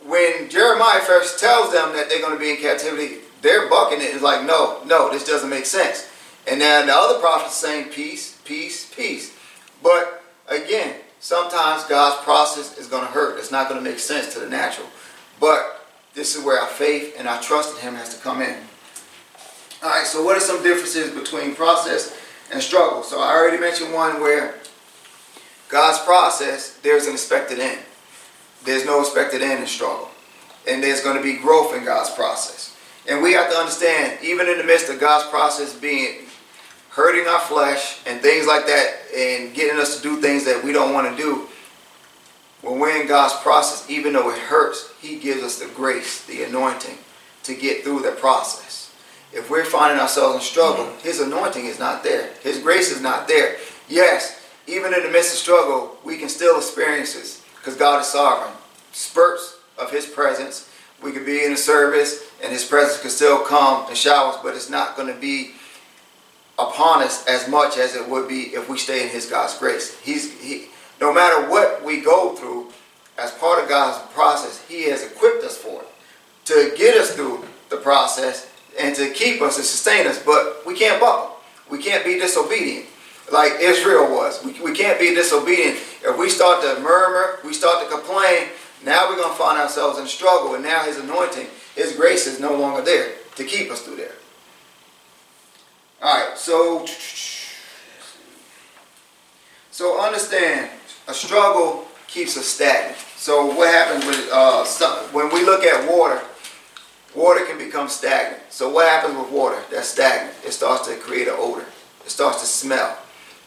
when 0.06 0.50
Jeremiah 0.50 1.02
first 1.02 1.40
tells 1.40 1.72
them 1.72 1.94
that 1.94 2.10
they're 2.10 2.22
going 2.22 2.34
to 2.34 2.40
be 2.40 2.52
in 2.52 2.58
captivity, 2.58 3.20
they're 3.42 3.70
bucking 3.70 4.00
it. 4.00 4.06
It's 4.06 4.24
like, 4.24 4.46
no, 4.46 4.82
no, 4.86 5.12
this 5.12 5.26
doesn't 5.26 5.50
make 5.50 5.66
sense. 5.66 6.10
And 6.48 6.60
then 6.60 6.88
the 6.88 6.94
other 6.94 7.20
prophets 7.20 7.56
saying 7.56 7.90
peace, 7.90 8.40
peace, 8.46 8.92
peace. 8.94 9.31
But 9.82 10.24
again, 10.48 10.96
sometimes 11.20 11.84
God's 11.86 12.24
process 12.24 12.78
is 12.78 12.88
going 12.88 13.06
to 13.06 13.12
hurt. 13.12 13.38
It's 13.40 13.52
not 13.52 13.70
going 13.70 13.84
to 13.84 13.90
make 13.90 14.00
sense 14.00 14.34
to 14.34 14.40
the 14.40 14.50
natural. 14.50 14.88
But 15.40 15.88
this 16.14 16.36
is 16.36 16.44
where 16.44 16.60
our 16.60 16.68
faith 16.68 17.16
and 17.18 17.28
our 17.28 17.42
trust 17.42 17.76
in 17.76 17.82
Him 17.82 17.96
has 17.96 18.16
to 18.16 18.22
come 18.22 18.42
in. 18.42 18.58
All 19.84 19.90
right, 19.90 20.06
so 20.06 20.24
what 20.24 20.38
are 20.38 20.42
some 20.42 20.62
differences 20.62 21.10
between 21.12 21.56
process 21.56 22.16
and 22.52 22.62
struggle? 22.62 23.02
So 23.02 23.20
I 23.22 23.34
already 23.34 23.58
mentioned 23.58 23.94
one 23.94 24.22
where 24.22 24.56
God's 25.70 26.00
process, 26.04 26.78
there's 26.84 27.08
an 27.08 27.14
expected 27.14 27.60
end. 27.60 27.82
There's 28.64 28.86
no 28.86 29.00
expected 29.00 29.42
end 29.42 29.62
in 29.62 29.68
struggle. 29.68 30.10
And 30.68 30.84
there's 30.84 31.02
going 31.02 31.18
to 31.18 31.24
be 31.24 31.38
growth 31.38 31.76
in 31.76 31.84
God's 31.84 32.12
process. 32.12 32.78
And 33.10 33.24
we 33.24 33.34
have 33.34 33.50
to 33.50 33.58
understand, 33.58 34.20
even 34.22 34.48
in 34.48 34.60
the 34.60 34.64
midst 34.64 34.90
of 34.90 35.00
God's 35.00 35.28
process 35.30 35.74
being 35.74 36.28
hurting 36.92 37.28
our 37.28 37.40
flesh 37.40 38.00
and 38.06 38.22
things 38.22 38.46
like 38.46 38.66
that 38.66 38.98
and 39.16 39.54
getting 39.54 39.80
us 39.80 39.98
to 39.98 40.04
do 40.04 40.22
things 40.22 40.46
that 40.46 40.64
we 40.64 40.74
don't 40.74 40.94
want 40.94 41.10
to 41.10 41.22
do, 41.22 41.48
when 42.62 42.80
we're 42.80 43.02
in 43.02 43.08
God's 43.08 43.34
process, 43.42 43.90
even 43.90 44.14
though 44.14 44.30
it 44.30 44.38
hurts, 44.38 44.92
He 45.02 45.18
gives 45.18 45.42
us 45.42 45.60
the 45.60 45.68
grace, 45.74 46.26
the 46.26 46.44
anointing 46.44 46.98
to 47.44 47.56
get 47.56 47.84
through 47.84 48.02
the 48.02 48.12
process. 48.12 48.94
If 49.34 49.50
we're 49.50 49.66
finding 49.66 50.00
ourselves 50.00 50.36
in 50.36 50.42
struggle, 50.42 50.86
mm-hmm. 50.86 51.08
His 51.08 51.22
anointing 51.22 51.66
is 51.66 51.80
not 51.80 52.04
there. 52.04 52.30
His 52.44 52.60
grace 52.60 52.92
is 52.92 53.02
not 53.02 53.28
there. 53.28 53.56
Yes, 53.88 54.46
even 54.68 54.94
in 54.94 55.04
the 55.04 55.10
midst 55.10 55.34
of 55.34 55.40
struggle, 55.40 55.98
we 56.04 56.18
can 56.18 56.30
still 56.30 56.58
experience 56.58 57.14
this 57.14 57.44
because 57.56 57.76
God 57.76 58.02
is 58.02 58.08
sovereign. 58.08 58.54
Spurts 58.92 59.58
of 59.78 59.90
His 59.90 60.06
presence. 60.06 60.70
We 61.02 61.12
could 61.12 61.26
be 61.26 61.44
in 61.46 61.54
a 61.54 61.58
service 61.58 62.30
and 62.44 62.52
His 62.52 62.66
presence 62.66 63.02
could 63.02 63.12
still 63.12 63.42
come 63.44 63.90
in 63.90 63.96
showers, 63.96 64.36
but 64.44 64.56
it's 64.56 64.70
not 64.70 64.96
going 64.96 65.12
to 65.12 65.20
be 65.20 65.54
upon 66.70 67.02
us 67.02 67.26
as 67.28 67.48
much 67.48 67.78
as 67.78 67.96
it 67.96 68.08
would 68.08 68.28
be 68.28 68.54
if 68.54 68.70
we 68.70 68.78
stay 68.78 69.04
in 69.04 69.10
His 69.10 69.26
God's 69.26 69.58
grace. 69.58 70.00
He's 70.02 70.40
He. 70.40 70.68
No 71.00 71.14
matter 71.14 71.50
what 71.50 71.84
we 71.84 72.02
go 72.02 72.36
through, 72.36 72.68
as 73.18 73.32
part 73.32 73.62
of 73.62 73.70
God's 73.70 74.00
process, 74.14 74.64
He 74.68 74.84
has 74.90 75.04
equipped 75.04 75.44
us 75.44 75.58
for 75.58 75.82
it 75.82 75.88
to 76.46 76.74
get 76.78 76.98
us 76.98 77.14
through 77.16 77.46
the 77.70 77.78
process 77.78 78.50
and 78.80 78.96
to 78.96 79.12
keep 79.12 79.42
us 79.42 79.58
and 79.58 79.66
sustain 79.66 80.08
us. 80.08 80.22
But 80.24 80.66
we 80.66 80.76
can't 80.76 81.00
buckle. 81.00 81.38
We 81.70 81.82
can't 81.82 82.04
be 82.04 82.20
disobedient 82.20 82.88
like 83.32 83.54
Israel 83.60 84.12
was. 84.12 84.44
We, 84.44 84.60
we 84.62 84.74
can't 84.74 85.00
be 85.00 85.16
disobedient. 85.16 85.78
If 86.04 86.18
we 86.18 86.30
start 86.30 86.62
to 86.64 86.82
murmur, 86.82 87.40
we 87.44 87.54
start 87.54 87.84
to 87.84 87.94
complain, 87.94 88.50
now 88.84 89.10
we're 89.10 89.16
going 89.16 89.32
to 89.32 89.38
find 89.38 89.60
ourselves 89.60 90.00
in 90.00 90.08
struggle. 90.08 90.56
And 90.56 90.64
now 90.64 90.84
His 90.84 90.98
anointing, 90.98 91.48
His 91.76 91.96
grace 91.96 92.28
is 92.28 92.40
no 92.40 92.58
longer 92.58 92.82
there 92.82 93.14
to 93.36 93.44
keep 93.44 93.72
us 93.72 93.82
through 93.82 93.98
there. 93.98 94.16
All 96.04 96.18
right, 96.18 96.36
so 96.36 96.84
so 99.70 100.02
understand 100.02 100.72
a 101.08 101.14
struggle 101.14 101.86
keeps 102.08 102.36
us 102.38 102.48
stagnant. 102.48 102.98
So 103.18 103.46
what 103.56 103.72
happens 103.72 104.08
with 104.08 104.28
uh, 104.34 104.66
when 105.12 105.32
we 105.32 105.46
look 105.46 105.64
at 105.64 105.88
water? 105.88 106.20
Water 107.14 107.46
can 107.46 107.60
become 107.60 107.88
stagnant. 107.88 108.42
So 108.50 108.70
what 108.70 108.88
happens 108.88 109.16
with 109.16 109.30
water 109.30 109.62
that's 109.70 109.90
stagnant? 109.90 110.36
It 110.44 110.54
starts 110.54 110.88
to 110.88 110.96
create 110.96 111.28
an 111.28 111.36
odor. 111.38 111.68
It 112.04 112.10
starts 112.10 112.40
to 112.42 112.48
smell, 112.48 112.98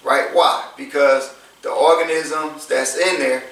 right? 0.04 0.28
Why? 0.32 0.70
Because 0.76 1.34
the 1.62 1.70
organisms 1.70 2.68
that's 2.68 2.96
in 2.96 3.18
there, 3.18 3.42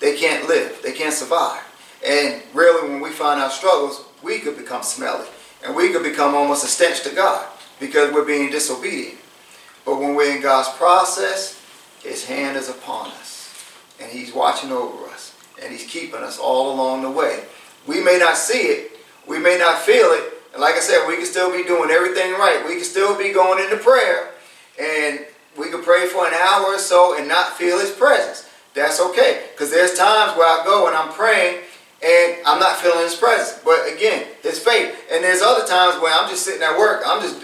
they 0.00 0.18
can't 0.18 0.46
live. 0.48 0.80
They 0.82 0.92
can't 0.92 1.14
survive. 1.14 1.62
And 2.06 2.42
really, 2.52 2.90
when 2.90 3.00
we 3.00 3.08
find 3.08 3.40
our 3.40 3.50
struggles, 3.50 4.04
we 4.22 4.38
could 4.38 4.58
become 4.58 4.82
smelly, 4.82 5.26
and 5.64 5.74
we 5.74 5.90
could 5.92 6.02
become 6.02 6.34
almost 6.34 6.62
a 6.62 6.68
stench 6.68 7.02
to 7.04 7.14
God 7.14 7.46
because 7.80 8.12
we're 8.12 8.26
being 8.26 8.50
disobedient. 8.50 9.18
But 9.84 9.98
when 9.98 10.14
we're 10.14 10.36
in 10.36 10.42
God's 10.42 10.68
process, 10.76 11.60
His 12.02 12.24
hand 12.24 12.56
is 12.56 12.68
upon 12.68 13.10
us. 13.12 13.52
And 14.00 14.12
He's 14.12 14.32
watching 14.32 14.70
over 14.70 15.06
us. 15.06 15.34
And 15.60 15.72
He's 15.72 15.86
keeping 15.86 16.20
us 16.20 16.38
all 16.38 16.72
along 16.74 17.02
the 17.02 17.10
way. 17.10 17.44
We 17.86 18.04
may 18.04 18.18
not 18.18 18.36
see 18.36 18.58
it. 18.58 18.92
We 19.26 19.38
may 19.38 19.58
not 19.58 19.78
feel 19.78 20.12
it. 20.12 20.34
And 20.52 20.60
like 20.60 20.74
I 20.74 20.80
said, 20.80 21.06
we 21.08 21.16
can 21.16 21.26
still 21.26 21.50
be 21.50 21.64
doing 21.64 21.90
everything 21.90 22.32
right. 22.32 22.62
We 22.66 22.74
can 22.74 22.84
still 22.84 23.16
be 23.16 23.32
going 23.32 23.62
into 23.64 23.76
prayer. 23.76 24.32
And 24.78 25.24
we 25.58 25.70
can 25.70 25.82
pray 25.82 26.06
for 26.06 26.26
an 26.26 26.34
hour 26.34 26.66
or 26.66 26.78
so 26.78 27.18
and 27.18 27.26
not 27.26 27.56
feel 27.56 27.78
His 27.78 27.90
presence. 27.90 28.48
That's 28.74 29.00
okay. 29.00 29.46
Because 29.52 29.70
there's 29.70 29.94
times 29.94 30.36
where 30.36 30.46
I 30.46 30.64
go 30.64 30.86
and 30.86 30.96
I'm 30.96 31.12
praying 31.12 31.62
and 32.02 32.36
I'm 32.46 32.60
not 32.60 32.76
feeling 32.76 33.00
His 33.00 33.14
presence. 33.14 33.60
But 33.64 33.92
again, 33.92 34.26
His 34.42 34.58
faith. 34.58 34.94
And 35.10 35.24
there's 35.24 35.42
other 35.42 35.66
times 35.66 36.00
where 36.00 36.12
I'm 36.12 36.28
just 36.28 36.44
sitting 36.44 36.62
at 36.62 36.78
work. 36.78 37.02
I'm 37.06 37.20
just 37.20 37.40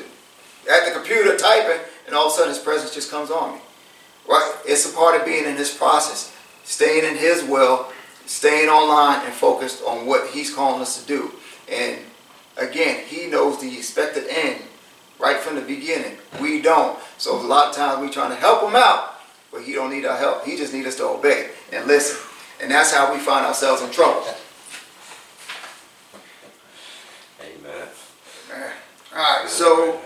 at 0.70 0.87
the 0.87 0.92
computer 0.92 1.37
typing, 1.37 1.80
and 2.06 2.14
all 2.14 2.26
of 2.26 2.32
a 2.32 2.37
sudden 2.37 2.50
his 2.50 2.58
presence 2.58 2.94
just 2.94 3.11
comes 3.11 3.30
on 3.30 3.54
me. 3.54 3.61
Right? 4.28 4.54
It's 4.66 4.90
a 4.90 4.94
part 4.94 5.18
of 5.18 5.26
being 5.26 5.44
in 5.44 5.56
this 5.56 5.76
process. 5.76 6.35
Staying 6.64 7.04
in 7.04 7.16
his 7.16 7.44
will, 7.44 7.92
staying 8.26 8.68
online 8.68 9.25
and 9.25 9.32
focused 9.32 9.82
on 9.85 10.06
what 10.06 10.30
he's 10.30 10.52
calling 10.52 10.82
us 10.82 11.00
to 11.00 11.06
do. 11.06 11.30
And 11.70 11.99
again, 12.56 13.04
he 13.06 13.26
knows 13.28 13.61
the 13.61 13.73
expected 13.73 14.26
end 14.28 14.62
right 15.18 15.37
from 15.37 15.54
the 15.54 15.62
beginning. 15.62 16.18
We 16.40 16.61
don't. 16.61 16.99
So 17.18 17.40
a 17.40 17.46
lot 17.46 17.68
of 17.68 17.76
times 17.76 18.00
we're 18.00 18.12
trying 18.12 18.30
to 18.30 18.37
help 18.37 18.68
him 18.68 18.76
out, 18.76 19.14
but 19.52 19.62
he 19.62 19.73
don't 19.73 19.90
need 19.90 20.04
our 20.04 20.16
help. 20.16 20.44
He 20.44 20.56
just 20.56 20.73
needs 20.73 20.88
us 20.88 20.96
to 20.96 21.04
obey 21.04 21.50
and 21.73 21.87
listen. 21.87 22.18
And 22.61 22.70
that's 22.70 22.92
how 22.92 23.12
we 23.12 23.20
find 23.20 23.46
ourselves 23.46 23.82
in 23.82 23.90
trouble. 23.90 24.26
Amen. 27.40 27.88
All 29.14 29.18
right, 29.18 29.49
so 29.49 30.00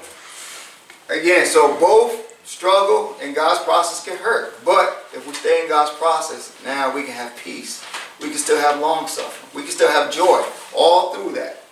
again, 1.11 1.47
so 1.47 1.79
both 1.79 2.47
struggle 2.47 3.17
and 3.23 3.35
God's 3.35 3.63
process 3.65 4.05
can 4.05 4.17
hurt. 4.19 4.65
But 4.65 5.07
if 5.15 5.27
we 5.27 5.33
stay 5.35 5.63
in 5.63 5.69
God's 5.69 5.97
process, 5.99 6.57
now 6.65 6.95
we 6.95 7.05
can 7.05 7.13
have 7.13 7.37
peace. 7.37 7.85
We 8.21 8.29
can 8.29 8.39
still 8.39 8.61
have 8.61 8.81
long 8.81 9.07
suffering. 9.09 9.51
We 9.55 9.63
can 9.63 9.73
still 9.73 9.91
have 9.91 10.13
joy 10.13 10.45
all 10.75 11.15
through 11.15 11.33
that. 11.35 11.63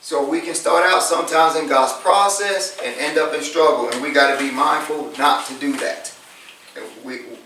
So 0.00 0.28
we 0.28 0.40
can 0.40 0.54
start 0.54 0.84
out 0.84 1.02
sometimes 1.02 1.56
in 1.56 1.68
God's 1.68 1.92
process 2.02 2.76
and 2.84 2.94
end 2.98 3.18
up 3.18 3.32
in 3.34 3.40
struggle, 3.40 3.88
and 3.88 4.02
we 4.02 4.12
got 4.12 4.36
to 4.36 4.44
be 4.44 4.50
mindful 4.50 5.12
not 5.16 5.46
to 5.46 5.54
do 5.54 5.72
that. 5.76 6.12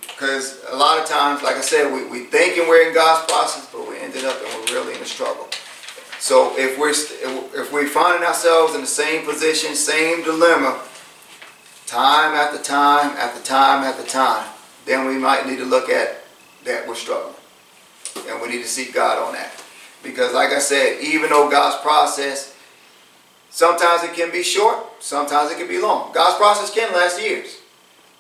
Because 0.09 0.65
a 0.71 0.77
lot 0.77 0.99
of 0.99 1.07
times, 1.07 1.43
like 1.43 1.57
I 1.57 1.61
said, 1.61 1.93
we, 1.93 2.07
we 2.07 2.25
thinking 2.27 2.67
we're 2.67 2.89
in 2.89 2.95
God's 2.95 3.31
process, 3.31 3.69
but 3.71 3.87
we 3.89 3.99
ended 3.99 4.25
up 4.25 4.37
and 4.43 4.55
we're 4.55 4.75
really 4.75 4.95
in 4.95 5.03
a 5.03 5.07
struggle. 5.07 5.49
So 6.19 6.57
if 6.59 6.79
we're 6.79 6.91
if 6.91 7.73
we're 7.73 7.89
finding 7.89 8.27
ourselves 8.27 8.75
in 8.75 8.81
the 8.81 8.87
same 8.87 9.25
position, 9.25 9.75
same 9.75 10.25
dilemma, 10.25 10.83
time 11.87 12.35
after 12.35 12.63
time 12.63 13.17
after 13.17 13.43
time 13.43 13.85
after 13.85 14.05
time, 14.07 14.49
then 14.87 15.07
we 15.07 15.19
might 15.19 15.47
need 15.47 15.59
to 15.59 15.65
look 15.65 15.89
at 15.89 16.23
that 16.65 16.87
we're 16.87 16.95
struggling, 16.95 17.35
and 18.29 18.41
we 18.41 18.49
need 18.49 18.63
to 18.63 18.69
seek 18.69 18.93
God 18.93 19.25
on 19.25 19.35
that. 19.35 19.63
Because, 20.03 20.33
like 20.33 20.51
I 20.51 20.59
said, 20.59 21.01
even 21.01 21.31
though 21.31 21.51
God's 21.51 21.81
process, 21.83 22.57
sometimes 23.51 24.03
it 24.05 24.15
can 24.15 24.31
be 24.31 24.43
short, 24.43 24.79
sometimes 25.01 25.51
it 25.51 25.59
can 25.59 25.69
be 25.69 25.81
long. 25.81 26.13
God's 26.13 26.37
process 26.37 26.73
can 26.73 26.93
last 26.93 27.21
years, 27.21 27.59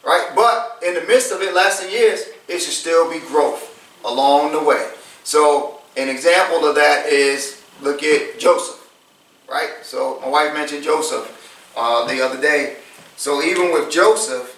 right? 0.04 0.30
But 0.34 0.82
in 0.86 0.94
the 0.94 1.02
midst 1.02 1.32
of 1.32 1.42
it 1.42 1.54
lasting 1.54 1.90
years, 1.90 2.26
it 2.48 2.60
should 2.60 2.74
still 2.74 3.10
be 3.10 3.20
growth 3.20 3.72
along 4.04 4.52
the 4.52 4.62
way. 4.62 4.90
So, 5.24 5.80
an 5.96 6.08
example 6.08 6.68
of 6.68 6.74
that 6.76 7.06
is 7.06 7.55
look 7.80 8.02
at 8.02 8.38
Joseph, 8.38 8.90
right? 9.48 9.70
So, 9.82 10.20
my 10.20 10.28
wife 10.28 10.54
mentioned 10.54 10.84
Joseph 10.84 11.72
uh, 11.76 12.06
the 12.06 12.24
other 12.24 12.40
day. 12.40 12.76
So, 13.16 13.42
even 13.42 13.72
with 13.72 13.90
Joseph, 13.90 14.52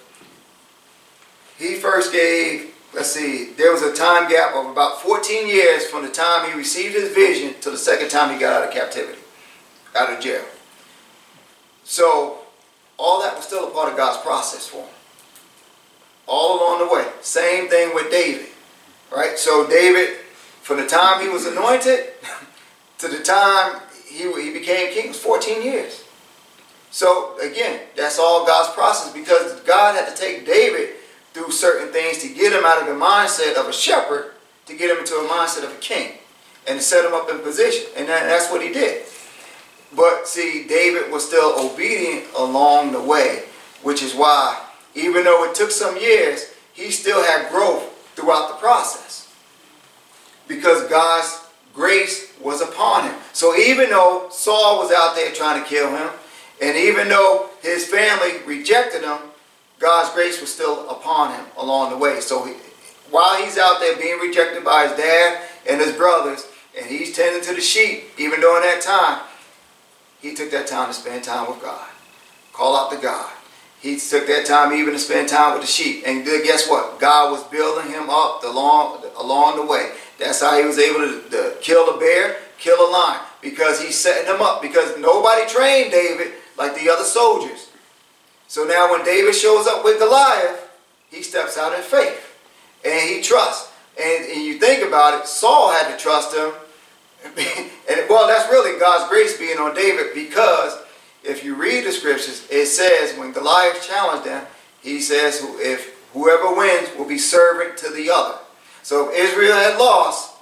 he 1.57 1.75
first 1.75 2.11
gave 2.11 2.69
let's 2.93 3.11
see, 3.11 3.51
there 3.57 3.71
was 3.71 3.81
a 3.81 3.93
time 3.93 4.29
gap 4.29 4.55
of 4.55 4.67
about 4.67 5.01
14 5.01 5.47
years 5.47 5.85
from 5.85 6.03
the 6.03 6.11
time 6.11 6.49
he 6.49 6.57
received 6.57 6.95
his 6.95 7.09
vision 7.13 7.59
to 7.61 7.69
the 7.69 7.77
second 7.77 8.09
time 8.09 8.33
he 8.33 8.39
got 8.39 8.61
out 8.61 8.67
of 8.67 8.73
captivity, 8.73 9.19
out 9.95 10.11
of 10.11 10.19
jail. 10.19 10.43
So 11.83 12.39
all 12.97 13.21
that 13.21 13.35
was 13.35 13.45
still 13.45 13.67
a 13.67 13.71
part 13.71 13.91
of 13.91 13.97
God's 13.97 14.21
process 14.21 14.67
for 14.67 14.77
him. 14.77 14.93
All 16.27 16.59
along 16.59 16.87
the 16.87 16.93
way. 16.93 17.07
Same 17.21 17.69
thing 17.69 17.95
with 17.95 18.11
David. 18.11 18.47
Right? 19.11 19.37
So 19.37 19.67
David, 19.67 20.17
from 20.61 20.77
the 20.77 20.85
time 20.85 21.21
he 21.21 21.29
was 21.29 21.45
anointed 21.47 22.09
to 22.99 23.07
the 23.07 23.19
time 23.23 23.81
he, 24.07 24.31
he 24.41 24.53
became 24.53 24.93
king, 24.93 25.09
was 25.09 25.19
14 25.19 25.63
years. 25.63 26.03
So 26.91 27.37
again, 27.39 27.81
that's 27.95 28.19
all 28.19 28.45
God's 28.45 28.73
process 28.73 29.13
because 29.13 29.59
God 29.61 29.95
had 29.95 30.13
to 30.13 30.21
take 30.21 30.45
David 30.45 30.95
through 31.33 31.51
certain 31.51 31.93
things 31.93 32.17
to 32.19 32.27
get 32.27 32.51
him 32.51 32.63
out 32.65 32.81
of 32.81 32.87
the 32.87 32.93
mindset 32.93 33.55
of 33.55 33.67
a 33.67 33.73
shepherd 33.73 34.33
to 34.65 34.75
get 34.75 34.89
him 34.89 34.97
into 34.97 35.13
a 35.13 35.27
mindset 35.27 35.63
of 35.63 35.71
a 35.71 35.79
king 35.79 36.13
and 36.67 36.79
to 36.79 36.83
set 36.83 37.05
him 37.05 37.13
up 37.13 37.29
in 37.29 37.39
position. 37.39 37.85
And 37.95 38.07
that's 38.07 38.51
what 38.51 38.61
he 38.61 38.71
did. 38.71 39.05
But 39.95 40.27
see, 40.27 40.65
David 40.67 41.11
was 41.11 41.25
still 41.25 41.71
obedient 41.71 42.25
along 42.37 42.91
the 42.91 43.01
way, 43.01 43.43
which 43.81 44.03
is 44.03 44.13
why, 44.13 44.63
even 44.93 45.23
though 45.23 45.49
it 45.49 45.55
took 45.55 45.71
some 45.71 45.97
years, 45.97 46.53
he 46.73 46.91
still 46.91 47.23
had 47.23 47.49
growth 47.49 48.13
throughout 48.15 48.49
the 48.49 48.55
process. 48.55 49.33
Because 50.47 50.87
God's 50.89 51.48
grace 51.79 52.33
was 52.41 52.59
upon 52.59 53.05
him. 53.05 53.15
So 53.31 53.55
even 53.55 53.89
though 53.89 54.27
Saul 54.31 54.79
was 54.79 54.91
out 54.91 55.15
there 55.15 55.31
trying 55.31 55.63
to 55.63 55.67
kill 55.67 55.89
him, 55.89 56.09
and 56.61 56.75
even 56.75 57.07
though 57.07 57.49
his 57.61 57.87
family 57.87 58.33
rejected 58.45 59.01
him, 59.01 59.17
God's 59.79 60.13
grace 60.13 60.41
was 60.41 60.53
still 60.53 60.89
upon 60.89 61.33
him 61.33 61.45
along 61.57 61.91
the 61.91 61.97
way. 61.97 62.19
So 62.19 62.43
he, 62.43 62.51
while 63.09 63.41
he's 63.41 63.57
out 63.57 63.79
there 63.79 63.95
being 63.95 64.19
rejected 64.19 64.65
by 64.65 64.87
his 64.87 64.97
dad 64.97 65.41
and 65.69 65.79
his 65.79 65.93
brothers, 65.93 66.47
and 66.77 66.85
he's 66.85 67.15
tending 67.15 67.41
to 67.43 67.55
the 67.55 67.61
sheep, 67.61 68.03
even 68.17 68.41
during 68.41 68.63
that 68.63 68.81
time, 68.81 69.25
he 70.21 70.35
took 70.35 70.51
that 70.51 70.67
time 70.67 70.89
to 70.89 70.93
spend 70.93 71.23
time 71.23 71.49
with 71.49 71.61
God. 71.61 71.87
Call 72.51 72.75
out 72.75 72.91
to 72.91 72.97
God. 72.97 73.31
He 73.79 73.97
took 73.97 74.27
that 74.27 74.45
time 74.45 74.73
even 74.73 74.91
to 74.91 74.99
spend 74.99 75.29
time 75.29 75.53
with 75.53 75.61
the 75.61 75.67
sheep. 75.67 76.03
And 76.05 76.25
guess 76.25 76.69
what? 76.69 76.99
God 76.99 77.31
was 77.31 77.41
building 77.45 77.89
him 77.89 78.09
up 78.09 78.43
along, 78.43 79.05
along 79.17 79.55
the 79.55 79.65
way. 79.65 79.93
That's 80.19 80.41
how 80.41 80.59
he 80.59 80.65
was 80.65 80.77
able 80.77 80.99
to, 80.99 81.29
to 81.29 81.55
kill 81.61 81.95
a 81.95 81.99
bear, 81.99 82.37
kill 82.57 82.77
a 82.77 82.89
lion. 82.91 83.21
Because 83.41 83.81
he's 83.81 83.97
setting 83.97 84.27
them 84.27 84.41
up. 84.41 84.61
Because 84.61 84.97
nobody 84.97 85.47
trained 85.47 85.91
David 85.91 86.33
like 86.57 86.75
the 86.75 86.89
other 86.89 87.05
soldiers. 87.05 87.69
So 88.47 88.65
now 88.65 88.91
when 88.91 89.05
David 89.05 89.33
shows 89.33 89.65
up 89.65 89.85
with 89.85 89.99
Goliath, 89.99 90.69
he 91.09 91.23
steps 91.23 91.57
out 91.57 91.73
in 91.73 91.81
faith. 91.81 92.37
And 92.83 93.09
he 93.09 93.21
trusts. 93.21 93.71
And, 94.01 94.25
and 94.25 94.43
you 94.43 94.59
think 94.59 94.85
about 94.85 95.19
it, 95.19 95.27
Saul 95.27 95.71
had 95.71 95.91
to 95.91 95.97
trust 95.97 96.35
him. 96.35 96.51
and 97.25 98.09
well, 98.09 98.27
that's 98.27 98.49
really 98.49 98.79
God's 98.79 99.09
grace 99.09 99.37
being 99.37 99.57
on 99.57 99.75
David 99.75 100.13
because 100.13 100.77
if 101.23 101.43
you 101.43 101.55
read 101.55 101.85
the 101.85 101.91
scriptures, 101.91 102.47
it 102.49 102.67
says 102.67 103.17
when 103.17 103.33
Goliath 103.33 103.85
challenged 103.85 104.27
him, 104.27 104.45
he 104.81 105.01
says, 105.01 105.41
if 105.59 105.97
whoever 106.13 106.55
wins 106.55 106.89
will 106.97 107.07
be 107.07 107.17
servant 107.17 107.77
to 107.79 107.89
the 107.91 108.09
other. 108.09 108.39
So 108.83 109.09
if 109.09 109.15
Israel 109.15 109.57
had 109.57 109.77
lost, 109.77 110.35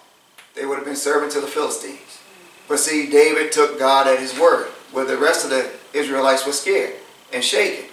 they 0.55 0.65
would 0.65 0.77
have 0.77 0.85
been 0.85 0.95
serving 0.95 1.29
to 1.31 1.41
the 1.41 1.47
Philistines. 1.47 2.19
But 2.67 2.79
see, 2.79 3.09
David 3.09 3.51
took 3.51 3.79
God 3.79 4.07
at 4.07 4.19
his 4.19 4.37
word, 4.37 4.67
where 4.91 5.05
the 5.05 5.17
rest 5.17 5.45
of 5.45 5.51
the 5.51 5.71
Israelites 5.93 6.45
were 6.45 6.51
scared 6.51 6.95
and 7.33 7.43
shaken. 7.43 7.85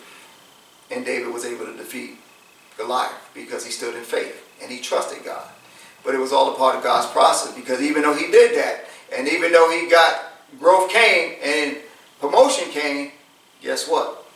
And 0.90 1.04
David 1.04 1.32
was 1.32 1.44
able 1.44 1.66
to 1.66 1.76
defeat 1.76 2.18
Goliath 2.76 3.12
because 3.34 3.64
he 3.64 3.70
stood 3.70 3.94
in 3.94 4.02
faith 4.02 4.42
and 4.62 4.70
he 4.70 4.80
trusted 4.80 5.24
God. 5.24 5.46
But 6.04 6.14
it 6.14 6.18
was 6.18 6.32
all 6.32 6.52
a 6.52 6.56
part 6.56 6.76
of 6.76 6.82
God's 6.82 7.10
process 7.12 7.54
because 7.54 7.80
even 7.80 8.02
though 8.02 8.14
he 8.14 8.30
did 8.30 8.56
that, 8.58 8.84
and 9.16 9.28
even 9.28 9.52
though 9.52 9.70
he 9.70 9.88
got 9.88 10.32
growth 10.58 10.90
came 10.90 11.36
and 11.42 11.78
promotion 12.20 12.68
came, 12.70 13.12
guess 13.62 13.88
what? 13.88 14.26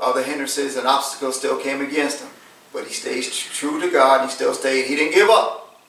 Other 0.00 0.22
hindrances 0.22 0.76
and 0.76 0.86
obstacles 0.86 1.38
still 1.38 1.58
came 1.58 1.80
against 1.80 2.20
him. 2.20 2.30
But 2.72 2.86
he 2.86 2.92
stayed 2.92 3.24
true 3.24 3.80
to 3.80 3.90
God. 3.90 4.24
He 4.24 4.30
still 4.30 4.54
stayed. 4.54 4.86
He 4.86 4.96
didn't 4.96 5.14
give 5.14 5.28
up. 5.28 5.80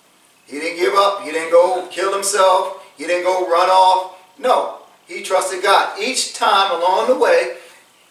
He 0.45 0.59
didn't 0.59 0.77
give 0.77 0.93
up. 0.93 1.21
He 1.23 1.31
didn't 1.31 1.51
go 1.51 1.87
kill 1.87 2.13
himself. 2.13 2.85
He 2.97 3.05
didn't 3.05 3.23
go 3.23 3.49
run 3.49 3.69
off. 3.69 4.17
No. 4.37 4.79
He 5.07 5.23
trusted 5.23 5.63
God. 5.63 5.99
Each 5.99 6.33
time 6.33 6.71
along 6.71 7.07
the 7.07 7.17
way, 7.17 7.57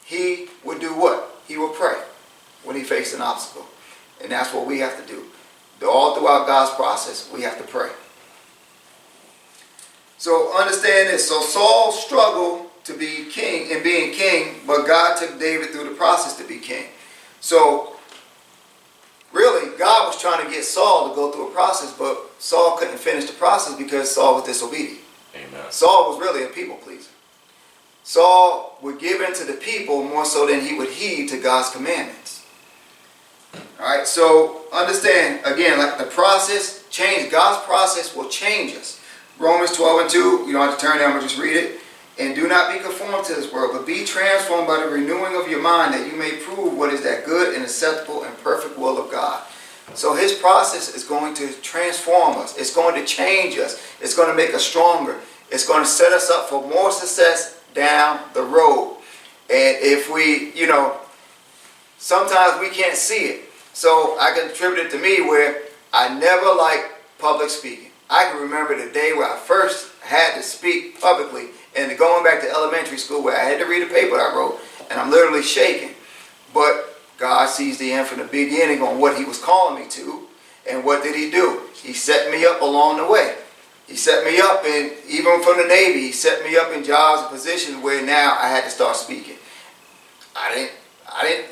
he 0.04 0.48
would 0.64 0.80
do 0.80 0.94
what? 0.94 1.36
He 1.46 1.58
would 1.58 1.74
pray 1.74 2.00
when 2.64 2.76
he 2.76 2.82
faced 2.82 3.14
an 3.14 3.20
obstacle. 3.20 3.66
And 4.22 4.32
that's 4.32 4.52
what 4.54 4.66
we 4.66 4.78
have 4.78 5.04
to 5.04 5.12
do. 5.12 5.24
All 5.86 6.16
throughout 6.16 6.46
God's 6.46 6.74
process, 6.76 7.28
we 7.32 7.42
have 7.42 7.58
to 7.58 7.64
pray. 7.64 7.90
So 10.16 10.56
understand 10.56 11.08
this. 11.08 11.28
So 11.28 11.40
Saul 11.40 11.90
struggled 11.90 12.70
to 12.84 12.94
be 12.96 13.26
king 13.30 13.72
and 13.72 13.82
being 13.82 14.12
king, 14.12 14.60
but 14.66 14.86
God 14.86 15.16
took 15.16 15.40
David 15.40 15.70
through 15.70 15.88
the 15.88 15.96
process 15.96 16.36
to 16.38 16.44
be 16.44 16.58
king. 16.58 16.84
So 17.40 17.91
really, 19.32 19.76
God 19.78 20.06
was 20.06 20.20
trying 20.20 20.44
to 20.44 20.50
get 20.50 20.64
Saul 20.64 21.08
to 21.08 21.14
go 21.14 21.30
through 21.30 21.48
a 21.48 21.50
process, 21.52 21.92
but 21.96 22.30
Saul 22.38 22.76
couldn't 22.76 22.98
finish 22.98 23.26
the 23.26 23.34
process 23.34 23.76
because 23.76 24.14
Saul 24.14 24.36
was 24.36 24.44
disobedient. 24.44 25.00
Amen. 25.34 25.70
Saul 25.70 26.10
was 26.10 26.20
really 26.20 26.44
a 26.44 26.48
people 26.48 26.76
pleaser. 26.76 27.10
Saul 28.04 28.78
would 28.82 28.98
give 28.98 29.20
in 29.20 29.32
to 29.34 29.44
the 29.44 29.54
people 29.54 30.02
more 30.02 30.24
so 30.24 30.46
than 30.46 30.60
he 30.60 30.76
would 30.76 30.90
heed 30.90 31.28
to 31.28 31.38
God's 31.38 31.70
commandments. 31.70 32.44
All 33.80 33.86
right, 33.86 34.06
so 34.06 34.62
understand 34.72 35.40
again, 35.44 35.78
like 35.78 35.98
the 35.98 36.04
process 36.04 36.84
change. 36.88 37.30
God's 37.30 37.64
process 37.64 38.14
will 38.14 38.28
change 38.28 38.74
us. 38.76 39.00
Romans 39.38 39.72
12 39.72 40.00
and 40.02 40.10
2, 40.10 40.18
you 40.46 40.52
don't 40.52 40.68
have 40.68 40.78
to 40.78 40.86
turn 40.86 40.98
there, 40.98 41.06
I'm 41.06 41.14
going 41.14 41.22
to 41.22 41.28
just 41.28 41.40
read 41.40 41.56
it. 41.56 41.80
And 42.18 42.34
do 42.34 42.46
not 42.46 42.72
be 42.72 42.78
conformed 42.78 43.24
to 43.26 43.34
this 43.34 43.52
world, 43.52 43.70
but 43.72 43.86
be 43.86 44.04
transformed 44.04 44.66
by 44.66 44.84
the 44.84 44.90
renewing 44.90 45.34
of 45.34 45.48
your 45.48 45.62
mind, 45.62 45.94
that 45.94 46.10
you 46.10 46.16
may 46.16 46.32
prove 46.32 46.76
what 46.76 46.92
is 46.92 47.02
that 47.02 47.24
good 47.24 47.54
and 47.54 47.64
acceptable 47.64 48.24
and 48.24 48.36
perfect 48.38 48.78
will 48.78 48.98
of 49.02 49.10
God. 49.10 49.42
So 49.94 50.14
his 50.14 50.32
process 50.32 50.94
is 50.94 51.04
going 51.04 51.34
to 51.34 51.52
transform 51.62 52.38
us. 52.38 52.56
It's 52.56 52.74
going 52.74 52.94
to 52.94 53.04
change 53.04 53.58
us. 53.58 53.82
It's 54.00 54.14
going 54.14 54.28
to 54.28 54.34
make 54.34 54.54
us 54.54 54.64
stronger. 54.64 55.18
It's 55.50 55.66
going 55.66 55.82
to 55.82 55.88
set 55.88 56.12
us 56.12 56.30
up 56.30 56.48
for 56.48 56.66
more 56.68 56.92
success 56.92 57.60
down 57.74 58.20
the 58.34 58.42
road. 58.42 58.98
And 59.50 59.76
if 59.80 60.10
we, 60.10 60.52
you 60.52 60.66
know, 60.66 60.98
sometimes 61.98 62.60
we 62.60 62.70
can't 62.70 62.96
see 62.96 63.24
it. 63.26 63.40
So 63.72 64.18
I 64.20 64.32
can 64.32 64.50
attribute 64.50 64.86
it 64.86 64.90
to 64.92 64.98
me 64.98 65.22
where 65.22 65.62
I 65.92 66.18
never 66.18 66.54
liked 66.54 66.92
public 67.18 67.50
speaking. 67.50 67.90
I 68.08 68.24
can 68.24 68.42
remember 68.42 68.76
the 68.76 68.92
day 68.92 69.12
where 69.14 69.30
I 69.30 69.38
first 69.38 69.90
had 70.00 70.34
to 70.36 70.42
speak 70.42 71.00
publicly 71.00 71.48
and 71.76 71.96
going 71.98 72.24
back 72.24 72.40
to 72.42 72.50
elementary 72.50 72.98
school 72.98 73.22
where 73.22 73.36
I 73.36 73.44
had 73.44 73.58
to 73.58 73.66
read 73.66 73.82
a 73.82 73.86
paper 73.86 74.16
I 74.16 74.34
wrote 74.34 74.60
and 74.90 75.00
I'm 75.00 75.10
literally 75.10 75.42
shaking. 75.42 75.94
But 76.52 76.98
God 77.18 77.48
sees 77.48 77.78
the 77.78 77.92
end 77.92 78.06
from 78.06 78.18
the 78.18 78.24
beginning 78.24 78.82
on 78.82 78.98
what 79.00 79.16
he 79.16 79.24
was 79.24 79.40
calling 79.40 79.82
me 79.82 79.88
to. 79.90 80.26
And 80.68 80.84
what 80.84 81.02
did 81.02 81.16
he 81.16 81.30
do? 81.30 81.62
He 81.74 81.92
set 81.92 82.30
me 82.30 82.44
up 82.44 82.60
along 82.60 82.98
the 82.98 83.06
way. 83.10 83.36
He 83.86 83.96
set 83.96 84.24
me 84.24 84.38
up 84.38 84.64
and 84.64 84.92
even 85.08 85.42
from 85.42 85.58
the 85.58 85.64
Navy, 85.64 86.00
he 86.00 86.12
set 86.12 86.44
me 86.44 86.56
up 86.56 86.72
in 86.72 86.84
jobs 86.84 87.22
and 87.22 87.30
positions 87.30 87.82
where 87.82 88.04
now 88.04 88.38
I 88.40 88.48
had 88.48 88.64
to 88.64 88.70
start 88.70 88.96
speaking. 88.96 89.36
I 90.36 90.54
didn't 90.54 90.72
I 91.10 91.22
didn't 91.24 91.46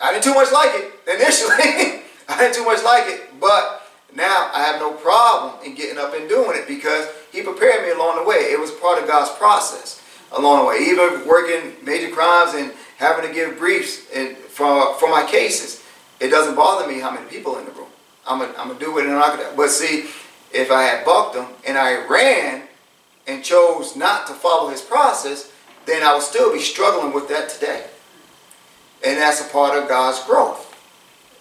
I 0.00 0.12
didn't 0.12 0.24
too 0.24 0.34
much 0.34 0.52
like 0.52 0.70
it 0.74 0.92
initially. 1.06 2.02
I 2.28 2.38
didn't 2.38 2.54
too 2.54 2.64
much 2.64 2.82
like 2.84 3.04
it, 3.06 3.40
but 3.40 3.88
now 4.14 4.50
I 4.54 4.62
have 4.62 4.80
no 4.80 4.92
problem 4.92 5.64
in 5.64 5.74
getting 5.74 5.98
up 5.98 6.14
and 6.14 6.28
doing 6.28 6.58
it 6.58 6.68
because 6.68 7.06
he 7.32 7.42
prepared 7.42 7.84
me 7.84 7.92
along 7.92 8.16
the 8.16 8.28
way. 8.28 8.36
It 8.52 8.60
was 8.60 8.70
part 8.70 9.00
of 9.00 9.08
God's 9.08 9.30
process 9.38 10.02
along 10.32 10.60
the 10.60 10.64
way. 10.66 10.78
Even 10.80 11.26
working 11.26 11.74
major 11.84 12.12
crimes 12.14 12.54
and 12.54 12.72
having 12.98 13.28
to 13.28 13.34
give 13.34 13.58
briefs 13.58 14.06
and 14.14 14.36
for, 14.36 14.94
for 14.94 15.08
my 15.08 15.24
cases, 15.24 15.84
it 16.20 16.28
doesn't 16.28 16.56
bother 16.56 16.86
me 16.86 17.00
how 17.00 17.10
many 17.10 17.26
people 17.28 17.58
in 17.58 17.64
the 17.64 17.70
room. 17.72 17.86
I'm 18.26 18.38
going 18.38 18.78
to 18.78 18.84
do 18.84 18.98
it 18.98 19.06
and 19.06 19.14
I'm 19.14 19.38
not 19.38 19.56
But 19.56 19.70
see, 19.70 20.06
if 20.52 20.70
I 20.70 20.82
had 20.82 21.04
bucked 21.04 21.36
him 21.36 21.46
and 21.66 21.78
I 21.78 22.06
ran 22.06 22.62
and 23.26 23.44
chose 23.44 23.96
not 23.96 24.26
to 24.26 24.34
follow 24.34 24.70
his 24.70 24.82
process, 24.82 25.52
then 25.86 26.02
I 26.02 26.12
would 26.14 26.22
still 26.22 26.52
be 26.52 26.60
struggling 26.60 27.12
with 27.12 27.28
that 27.28 27.48
today. 27.48 27.86
And 29.04 29.16
that's 29.16 29.40
a 29.40 29.50
part 29.52 29.80
of 29.80 29.88
God's 29.88 30.22
growth. 30.24 30.64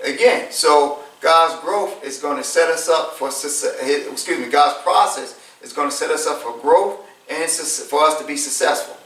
Again, 0.03 0.51
so 0.51 0.99
God's 1.21 1.59
growth 1.61 2.03
is 2.03 2.21
going 2.21 2.37
to 2.37 2.43
set 2.43 2.69
us 2.69 2.87
up 2.87 3.13
for, 3.13 3.29
excuse 3.29 4.39
me, 4.39 4.49
God's 4.49 4.81
process 4.83 5.36
is 5.61 5.73
going 5.73 5.89
to 5.89 5.95
set 5.95 6.11
us 6.11 6.27
up 6.27 6.39
for 6.39 6.57
growth 6.59 6.99
and 7.29 7.49
for 7.49 8.01
us 8.03 8.19
to 8.19 8.25
be 8.25 8.37
successful. 8.37 8.97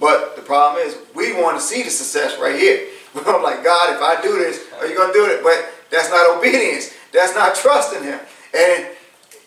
But 0.00 0.36
the 0.36 0.42
problem 0.42 0.86
is, 0.86 0.96
we 1.14 1.32
want 1.32 1.56
to 1.56 1.62
see 1.62 1.82
the 1.82 1.90
success 1.90 2.38
right 2.38 2.56
here. 2.56 2.88
We're 3.14 3.42
like, 3.42 3.64
God, 3.64 3.94
if 3.94 4.00
I 4.00 4.20
do 4.22 4.38
this, 4.38 4.64
are 4.78 4.86
you 4.86 4.96
going 4.96 5.12
to 5.12 5.18
do 5.18 5.26
it? 5.26 5.42
But 5.42 5.68
that's 5.90 6.10
not 6.10 6.36
obedience. 6.38 6.94
That's 7.12 7.34
not 7.34 7.54
trusting 7.54 8.02
Him. 8.02 8.20
And, 8.54 8.86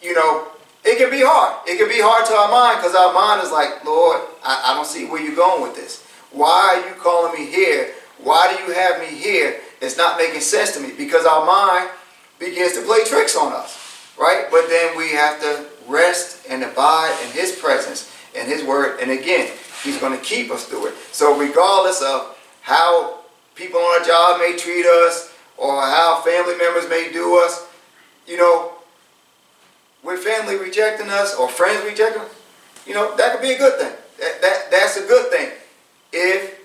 you 0.01 0.13
know, 0.13 0.47
it 0.83 0.97
can 0.97 1.09
be 1.11 1.21
hard. 1.21 1.67
It 1.67 1.77
can 1.77 1.87
be 1.87 2.01
hard 2.01 2.25
to 2.25 2.33
our 2.33 2.51
mind 2.51 2.79
because 2.79 2.95
our 2.95 3.13
mind 3.13 3.43
is 3.43 3.51
like, 3.51 3.85
Lord, 3.85 4.21
I, 4.43 4.71
I 4.71 4.73
don't 4.73 4.87
see 4.87 5.05
where 5.05 5.21
you're 5.21 5.35
going 5.35 5.61
with 5.61 5.75
this. 5.75 6.05
Why 6.31 6.81
are 6.81 6.89
you 6.89 6.95
calling 6.95 7.39
me 7.39 7.51
here? 7.51 7.93
Why 8.17 8.55
do 8.55 8.63
you 8.63 8.73
have 8.73 8.99
me 8.99 9.07
here? 9.07 9.59
It's 9.81 9.97
not 9.97 10.17
making 10.17 10.41
sense 10.41 10.73
to 10.73 10.79
me 10.79 10.93
because 10.97 11.25
our 11.25 11.45
mind 11.45 11.89
begins 12.39 12.73
to 12.73 12.81
play 12.81 13.03
tricks 13.05 13.35
on 13.35 13.53
us, 13.53 13.77
right? 14.19 14.45
But 14.49 14.67
then 14.69 14.97
we 14.97 15.09
have 15.09 15.39
to 15.41 15.65
rest 15.87 16.45
and 16.49 16.63
abide 16.63 17.17
in 17.25 17.31
His 17.31 17.53
presence 17.53 18.13
and 18.35 18.47
His 18.47 18.63
Word. 18.63 18.99
And 18.99 19.11
again, 19.11 19.51
He's 19.83 19.97
going 19.97 20.17
to 20.17 20.23
keep 20.23 20.51
us 20.51 20.65
through 20.65 20.87
it. 20.87 20.95
So 21.11 21.37
regardless 21.37 22.01
of 22.01 22.37
how 22.61 23.19
people 23.55 23.79
on 23.79 24.01
a 24.01 24.05
job 24.05 24.39
may 24.39 24.55
treat 24.57 24.85
us 24.85 25.33
or 25.57 25.81
how 25.81 26.21
family 26.21 26.55
members 26.57 26.89
may 26.89 27.11
do 27.11 27.39
us, 27.43 27.67
you 28.27 28.37
know, 28.37 28.73
with 30.03 30.19
family 30.19 30.57
rejecting 30.57 31.09
us 31.09 31.35
or 31.35 31.47
friends 31.49 31.83
rejecting 31.85 32.21
us, 32.21 32.29
you 32.85 32.93
know, 32.93 33.15
that 33.17 33.33
could 33.33 33.41
be 33.41 33.53
a 33.53 33.57
good 33.57 33.79
thing. 33.79 33.93
That, 34.19 34.41
that, 34.41 34.71
that's 34.71 34.97
a 34.97 35.07
good 35.07 35.31
thing 35.31 35.51
if 36.11 36.59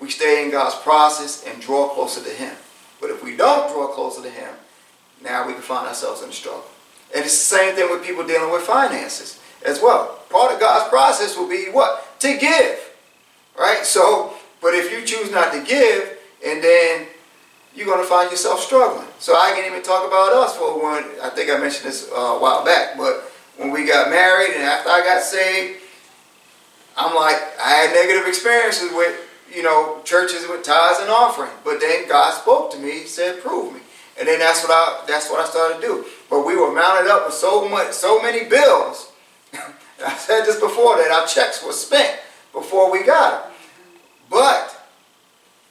we 0.00 0.10
stay 0.10 0.44
in 0.44 0.50
God's 0.50 0.76
process 0.76 1.44
and 1.46 1.60
draw 1.60 1.88
closer 1.88 2.22
to 2.22 2.30
Him. 2.30 2.54
But 3.00 3.10
if 3.10 3.22
we 3.22 3.36
don't 3.36 3.72
draw 3.72 3.88
closer 3.88 4.22
to 4.22 4.30
Him, 4.30 4.54
now 5.22 5.46
we 5.46 5.52
can 5.52 5.62
find 5.62 5.86
ourselves 5.86 6.22
in 6.22 6.30
a 6.30 6.32
struggle. 6.32 6.64
And 7.14 7.24
it's 7.24 7.36
the 7.36 7.56
same 7.56 7.74
thing 7.74 7.90
with 7.90 8.04
people 8.04 8.26
dealing 8.26 8.52
with 8.52 8.62
finances 8.62 9.40
as 9.64 9.80
well. 9.82 10.20
Part 10.30 10.52
of 10.52 10.60
God's 10.60 10.88
process 10.88 11.36
will 11.36 11.48
be 11.48 11.66
what? 11.70 12.20
To 12.20 12.36
give. 12.38 12.92
Right? 13.58 13.84
So, 13.84 14.34
but 14.62 14.74
if 14.74 14.92
you 14.92 15.04
choose 15.04 15.30
not 15.32 15.52
to 15.52 15.62
give, 15.62 16.18
and 16.46 16.62
then 16.62 17.06
you're 17.74 17.86
going 17.86 18.00
to 18.00 18.06
find 18.06 18.30
yourself 18.30 18.60
struggling. 18.60 19.06
So 19.18 19.34
I 19.34 19.52
can 19.54 19.64
even 19.70 19.82
talk 19.82 20.06
about 20.06 20.32
us 20.32 20.56
for 20.56 20.80
one. 20.80 21.04
I 21.22 21.30
think 21.30 21.50
I 21.50 21.58
mentioned 21.58 21.88
this 21.88 22.10
uh, 22.10 22.14
a 22.14 22.40
while 22.40 22.64
back, 22.64 22.96
but 22.96 23.30
when 23.56 23.70
we 23.70 23.84
got 23.84 24.10
married 24.10 24.54
and 24.54 24.62
after 24.62 24.90
I 24.90 25.00
got 25.00 25.22
saved, 25.22 25.80
I'm 26.96 27.14
like, 27.14 27.36
I 27.62 27.70
had 27.70 27.94
negative 27.94 28.26
experiences 28.26 28.90
with, 28.92 29.14
you 29.54 29.62
know, 29.62 30.00
churches 30.04 30.46
with 30.48 30.62
tithes 30.62 31.00
and 31.00 31.10
offering. 31.10 31.50
But 31.64 31.80
then 31.80 32.08
God 32.08 32.32
spoke 32.34 32.72
to 32.72 32.78
me, 32.78 33.04
said, 33.04 33.40
prove 33.42 33.72
me. 33.74 33.80
And 34.18 34.28
then 34.28 34.38
that's 34.38 34.62
what 34.62 34.72
I 34.72 35.04
that's 35.06 35.30
what 35.30 35.40
I 35.40 35.48
started 35.48 35.80
to 35.80 35.86
do. 35.86 36.04
But 36.30 36.46
we 36.46 36.56
were 36.56 36.72
mounted 36.72 37.10
up 37.10 37.26
with 37.26 37.34
so 37.34 37.68
much 37.68 37.92
so 37.92 38.22
many 38.22 38.48
bills. 38.48 39.12
I 40.06 40.14
said 40.16 40.44
this 40.44 40.58
before 40.58 40.96
that 40.96 41.10
our 41.10 41.26
checks 41.26 41.62
were 41.64 41.72
spent 41.72 42.20
before 42.52 42.90
we 42.90 43.02
got 43.04 43.42
them. 43.42 43.52
But 44.30 44.76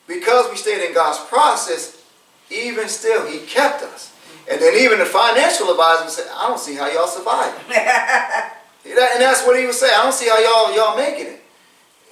because 0.08 0.52
we 0.52 0.58
stayed 0.58 0.86
in 0.86 0.94
God's 0.94 1.20
process, 1.30 2.04
even 2.52 2.90
still, 2.90 3.26
He 3.26 3.40
kept 3.40 3.82
us. 3.84 4.14
And 4.50 4.60
then 4.60 4.76
even 4.76 4.98
the 5.00 5.06
financial 5.06 5.70
advisor 5.70 6.10
said, 6.10 6.28
I 6.34 6.48
don't 6.48 6.60
see 6.60 6.76
how 6.76 6.88
y'all 6.88 7.08
survive. 7.08 7.54
and 7.70 9.22
that's 9.22 9.46
what 9.46 9.60
he 9.60 9.68
was 9.68 9.80
saying. 9.80 9.94
I 9.96 10.04
don't 10.04 10.14
see 10.14 10.28
how 10.28 10.40
y'all 10.40 10.76
y'all 10.76 10.98
making 10.98 11.28
it. 11.28 11.42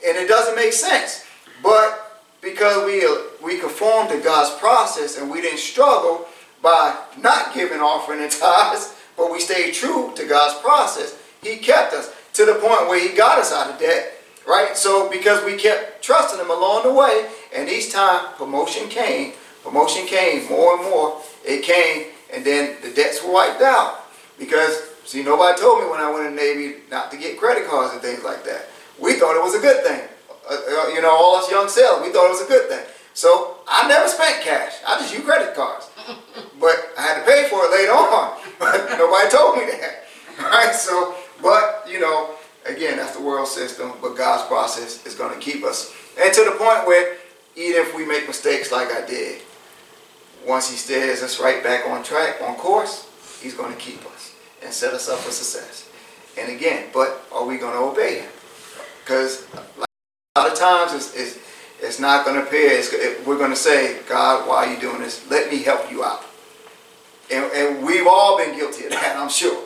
And 0.06 0.18
it 0.18 0.28
doesn't 0.28 0.56
make 0.56 0.74
sense. 0.74 1.26
But 1.64 2.22
because 2.42 2.86
we 2.86 3.04
we 3.44 3.60
conformed 3.60 4.10
to 4.10 4.20
God's 4.20 4.56
process 4.60 5.18
and 5.18 5.32
we 5.32 5.42
didn't 5.42 5.60
struggle 5.60 6.28
by 6.62 6.98
not 7.22 7.54
giving 7.54 7.80
offering 7.80 8.22
and 8.22 8.32
tithes, 8.44 8.96
but 9.16 9.32
we 9.32 9.40
stayed 9.40 9.74
true 9.74 10.14
to 10.16 10.26
God's 10.26 10.60
process, 10.62 11.18
He 11.42 11.58
kept 11.58 11.94
us 11.94 12.14
to 12.34 12.46
the 12.46 12.54
point 12.54 12.88
where 12.88 13.00
He 13.00 13.16
got 13.16 13.40
us 13.40 13.52
out 13.52 13.72
of 13.72 13.80
debt 13.80 14.18
right? 14.48 14.76
So 14.76 15.10
because 15.10 15.44
we 15.44 15.58
kept 15.58 16.02
trusting 16.02 16.40
him 16.40 16.50
along 16.50 16.84
the 16.84 16.94
way, 16.94 17.28
and 17.56 17.70
each 17.70 17.92
time 17.92 18.34
promotion 18.36 18.88
came, 18.88 19.34
promotion 19.62 20.08
came 20.08 20.48
more 20.50 20.80
and 20.80 20.90
more, 20.90 21.22
it 21.46 21.64
came, 21.64 22.08
and 22.34 22.44
then 22.46 22.78
the 22.82 22.90
debts 22.92 23.24
were 23.24 23.34
wiped 23.34 23.62
out. 23.62 24.06
Because, 24.40 24.90
see, 25.06 25.24
nobody 25.24 25.60
told 25.60 25.84
me 25.84 25.90
when 25.90 26.00
I 26.00 26.10
went 26.10 26.28
in 26.28 26.36
the 26.36 26.42
Navy 26.42 26.78
not 26.90 27.12
to 27.12 27.18
get 27.18 27.38
credit 27.38 27.68
cards 27.68 27.94
and 27.94 28.02
things 28.02 28.24
like 28.24 28.44
that. 28.46 28.68
We 29.00 29.20
thought 29.20 29.36
it 29.36 29.44
was 29.44 29.56
a 29.56 29.60
good 29.60 29.84
thing. 29.84 30.02
Uh, 30.50 30.54
uh, 30.54 30.88
you 30.90 31.02
know, 31.02 31.12
all 31.12 31.36
us 31.36 31.52
young 31.52 31.68
sailors, 31.68 32.02
we 32.08 32.14
thought 32.14 32.28
it 32.28 32.40
was 32.40 32.46
a 32.46 32.48
good 32.48 32.70
thing. 32.70 32.86
So 33.14 33.58
I 33.68 33.88
never 33.88 34.08
spent 34.08 34.42
cash. 34.44 34.74
I 34.88 35.00
just 35.00 35.12
used 35.14 35.26
credit 35.26 35.56
cards. 35.56 35.90
But 36.60 36.94
I 36.98 37.02
had 37.02 37.20
to 37.20 37.32
pay 37.32 37.50
for 37.50 37.66
it 37.66 37.72
later 37.72 37.94
on. 37.94 38.38
But 38.60 38.98
nobody 38.98 39.30
told 39.30 39.58
me 39.58 39.66
that. 39.66 40.06
Right? 40.40 40.74
So, 40.74 41.14
but, 41.44 41.86
you 41.88 42.00
know, 42.00 42.38
Again, 42.68 42.98
that's 42.98 43.16
the 43.16 43.22
world 43.22 43.48
system, 43.48 43.94
but 44.02 44.18
God's 44.18 44.46
process 44.48 45.06
is 45.06 45.16
going 45.16 45.34
to 45.34 45.40
keep 45.40 45.64
us. 45.64 45.94
And 46.20 46.34
to 46.34 46.44
the 46.44 46.52
point 46.52 46.86
where, 46.86 47.16
even 47.56 47.82
if 47.82 47.96
we 47.96 48.06
make 48.06 48.28
mistakes 48.28 48.72
like 48.72 48.92
I 48.92 49.06
did, 49.06 49.42
once 50.46 50.70
He 50.70 50.76
steers 50.76 51.24
us 51.24 51.40
right 51.40 51.64
back 51.64 51.88
on 51.88 52.04
track, 52.04 52.42
on 52.42 52.56
course, 52.56 53.10
He's 53.42 53.54
going 53.54 53.74
to 53.74 53.80
keep 53.80 54.06
us 54.08 54.36
and 54.62 54.74
set 54.74 54.94
us 54.94 55.08
up 55.08 55.20
for 55.20 55.32
success. 55.32 55.90
And 56.38 56.52
again, 56.52 56.90
but 56.94 57.26
are 57.32 57.46
we 57.46 57.58
going 57.58 57.74
to 57.74 57.80
obey 57.80 58.20
Him? 58.20 58.32
Because 59.04 59.48
a 59.54 60.40
lot 60.40 60.52
of 60.52 60.60
times 60.60 60.94
it's, 60.94 61.16
it's, 61.16 61.38
it's 61.80 62.00
not 62.00 62.26
going 62.26 62.40
to 62.40 62.48
appear, 62.48 62.72
it's, 62.72 62.92
it, 62.92 63.26
we're 63.26 63.38
going 63.38 63.52
to 63.52 63.56
say, 63.56 64.00
God, 64.08 64.48
why 64.48 64.66
are 64.66 64.74
you 64.74 64.80
doing 64.80 65.02
this? 65.02 65.30
Let 65.30 65.52
me 65.52 65.62
help 65.62 65.92
you 65.92 66.04
out. 66.04 66.24
And, 67.32 67.46
and 67.54 67.86
we've 67.86 68.08
all 68.08 68.38
been 68.38 68.58
guilty 68.58 68.86
of 68.86 68.92
that, 68.92 69.16
I'm 69.18 69.30
sure. 69.30 69.64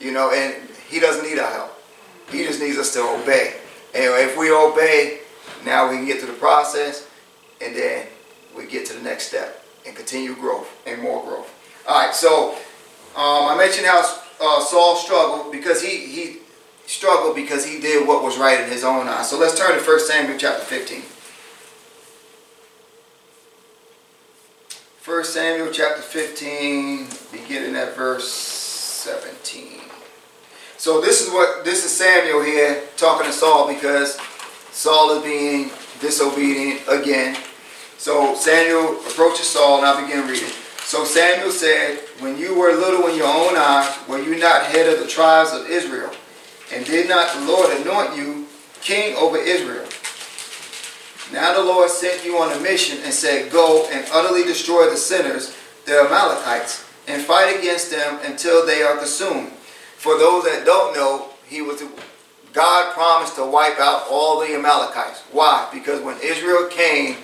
You 0.00 0.12
know, 0.12 0.30
and 0.32 0.54
He 0.88 1.00
doesn't 1.00 1.24
need 1.24 1.38
our 1.38 1.50
help. 1.50 1.72
He 2.30 2.44
just 2.44 2.60
needs 2.60 2.76
us 2.76 2.92
to 2.94 3.00
obey. 3.00 3.56
And 3.94 4.04
if 4.28 4.36
we 4.36 4.50
obey, 4.50 5.20
now 5.64 5.88
we 5.88 5.96
can 5.96 6.06
get 6.06 6.20
to 6.20 6.26
the 6.26 6.32
process 6.32 7.08
and 7.60 7.74
then 7.74 8.06
we 8.56 8.66
get 8.66 8.86
to 8.86 8.92
the 8.92 9.02
next 9.02 9.28
step 9.28 9.64
and 9.86 9.94
continue 9.94 10.34
growth 10.34 10.68
and 10.86 11.00
more 11.00 11.22
growth. 11.22 11.52
All 11.86 12.06
right, 12.06 12.14
so 12.14 12.52
um, 13.14 13.48
I 13.48 13.56
mentioned 13.56 13.86
how 13.86 14.00
uh, 14.40 14.60
Saul 14.64 14.96
struggled 14.96 15.52
because 15.52 15.82
he, 15.82 15.98
he 16.06 16.38
struggled 16.86 17.36
because 17.36 17.64
he 17.64 17.80
did 17.80 18.06
what 18.06 18.22
was 18.22 18.38
right 18.38 18.60
in 18.60 18.68
his 18.68 18.84
own 18.84 19.06
eyes. 19.06 19.30
So 19.30 19.38
let's 19.38 19.56
turn 19.56 19.78
to 19.78 19.84
1 19.84 20.00
Samuel 20.00 20.38
chapter 20.38 20.64
15. 20.64 21.02
1 25.04 25.22
Samuel 25.24 25.70
chapter 25.70 26.00
15, 26.00 27.06
beginning 27.30 27.76
at 27.76 27.94
verse 27.94 28.26
17. 28.26 29.82
So 30.78 31.02
this 31.02 31.20
is 31.20 31.30
what 31.30 31.62
this 31.62 31.84
is 31.84 31.90
Samuel 31.90 32.42
here 32.42 32.82
talking 32.96 33.26
to 33.26 33.32
Saul 33.32 33.68
because 33.68 34.18
Saul 34.70 35.18
is 35.18 35.22
being 35.22 35.70
disobedient 36.00 36.80
again. 36.88 37.36
So 37.98 38.34
Samuel 38.34 38.98
approaches 39.00 39.46
Saul 39.46 39.76
and 39.76 39.86
I 39.86 40.06
begin 40.06 40.26
reading. 40.26 40.48
So 40.78 41.04
Samuel 41.04 41.50
said, 41.50 41.98
When 42.20 42.38
you 42.38 42.58
were 42.58 42.72
little 42.72 43.06
in 43.08 43.18
your 43.18 43.28
own 43.28 43.58
eyes, 43.58 43.94
were 44.08 44.22
you 44.22 44.38
not 44.38 44.64
head 44.64 44.90
of 44.90 45.00
the 45.00 45.06
tribes 45.06 45.52
of 45.52 45.66
Israel? 45.66 46.12
And 46.72 46.82
did 46.86 47.10
not 47.10 47.30
the 47.34 47.44
Lord 47.44 47.76
anoint 47.78 48.16
you 48.16 48.46
king 48.80 49.14
over 49.16 49.36
Israel? 49.36 49.83
Now 51.34 51.52
the 51.52 51.64
Lord 51.64 51.90
sent 51.90 52.24
you 52.24 52.38
on 52.38 52.56
a 52.56 52.60
mission 52.60 52.98
and 53.02 53.12
said, 53.12 53.50
Go 53.50 53.88
and 53.90 54.06
utterly 54.12 54.44
destroy 54.44 54.88
the 54.88 54.96
sinners, 54.96 55.56
the 55.84 55.98
Amalekites, 55.98 56.88
and 57.08 57.20
fight 57.20 57.58
against 57.58 57.90
them 57.90 58.20
until 58.24 58.64
they 58.64 58.82
are 58.82 58.96
consumed. 58.96 59.50
for 59.96 60.16
those 60.16 60.44
that 60.44 60.64
don't 60.64 60.94
know, 60.94 61.30
he 61.48 61.60
was 61.60 61.82
God 62.52 62.94
promised 62.94 63.34
to 63.34 63.44
wipe 63.44 63.80
out 63.80 64.04
all 64.08 64.38
the 64.38 64.54
Amalekites. 64.54 65.22
Why? 65.32 65.68
Because 65.74 66.00
when 66.02 66.16
Israel 66.22 66.68
came, 66.68 67.16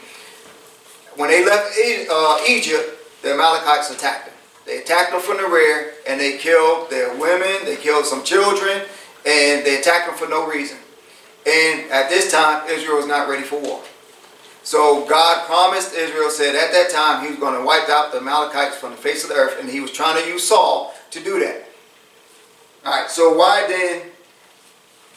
when 1.14 1.30
they 1.30 1.44
left 1.44 1.72
uh, 2.10 2.38
Egypt, 2.48 2.98
the 3.22 3.34
Amalekites 3.34 3.92
attacked 3.92 4.26
them. 4.26 4.34
They 4.66 4.78
attacked 4.78 5.12
them 5.12 5.20
from 5.20 5.36
the 5.36 5.46
rear 5.46 5.94
and 6.08 6.20
they 6.20 6.36
killed 6.36 6.90
their 6.90 7.16
women, 7.16 7.64
they 7.64 7.76
killed 7.76 8.06
some 8.06 8.24
children, 8.24 8.82
and 9.24 9.64
they 9.64 9.78
attacked 9.78 10.08
them 10.08 10.16
for 10.16 10.28
no 10.28 10.48
reason. 10.48 10.78
And 11.46 11.88
at 11.92 12.08
this 12.10 12.32
time, 12.32 12.68
Israel 12.68 12.96
was 12.96 13.06
not 13.06 13.28
ready 13.28 13.44
for 13.44 13.60
war. 13.60 13.84
So 14.62 15.06
God 15.06 15.46
promised 15.46 15.94
Israel, 15.94 16.30
said 16.30 16.54
at 16.54 16.72
that 16.72 16.90
time 16.90 17.24
he 17.24 17.30
was 17.30 17.38
going 17.38 17.58
to 17.58 17.64
wipe 17.64 17.88
out 17.88 18.12
the 18.12 18.18
Amalekites 18.18 18.76
from 18.76 18.90
the 18.90 18.96
face 18.96 19.24
of 19.24 19.30
the 19.30 19.36
earth, 19.36 19.58
and 19.60 19.68
he 19.68 19.80
was 19.80 19.90
trying 19.90 20.22
to 20.22 20.28
use 20.28 20.46
Saul 20.46 20.94
to 21.10 21.20
do 21.20 21.40
that. 21.40 21.66
All 22.84 22.92
right, 22.92 23.10
so 23.10 23.36
why 23.36 23.66
then 23.66 24.02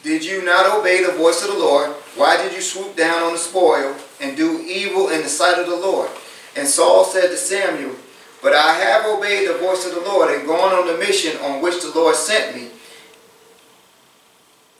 did 0.02 0.24
you 0.24 0.44
not 0.44 0.78
obey 0.78 1.02
the 1.02 1.12
voice 1.12 1.42
of 1.42 1.52
the 1.52 1.58
Lord? 1.58 1.90
Why 2.16 2.36
did 2.36 2.52
you 2.52 2.60
swoop 2.60 2.94
down 2.94 3.22
on 3.22 3.32
the 3.32 3.38
spoil 3.38 3.96
and 4.20 4.36
do 4.36 4.60
evil 4.60 5.08
in 5.08 5.22
the 5.22 5.28
sight 5.28 5.58
of 5.58 5.66
the 5.66 5.76
Lord? 5.76 6.10
And 6.56 6.68
Saul 6.68 7.04
said 7.04 7.28
to 7.28 7.36
Samuel, 7.36 7.96
But 8.42 8.54
I 8.54 8.74
have 8.74 9.06
obeyed 9.06 9.48
the 9.48 9.58
voice 9.58 9.86
of 9.86 9.94
the 9.94 10.02
Lord 10.02 10.30
and 10.30 10.46
gone 10.46 10.74
on 10.74 10.86
the 10.86 10.98
mission 10.98 11.36
on 11.38 11.62
which 11.62 11.82
the 11.82 11.90
Lord 11.94 12.14
sent 12.16 12.54
me, 12.54 12.68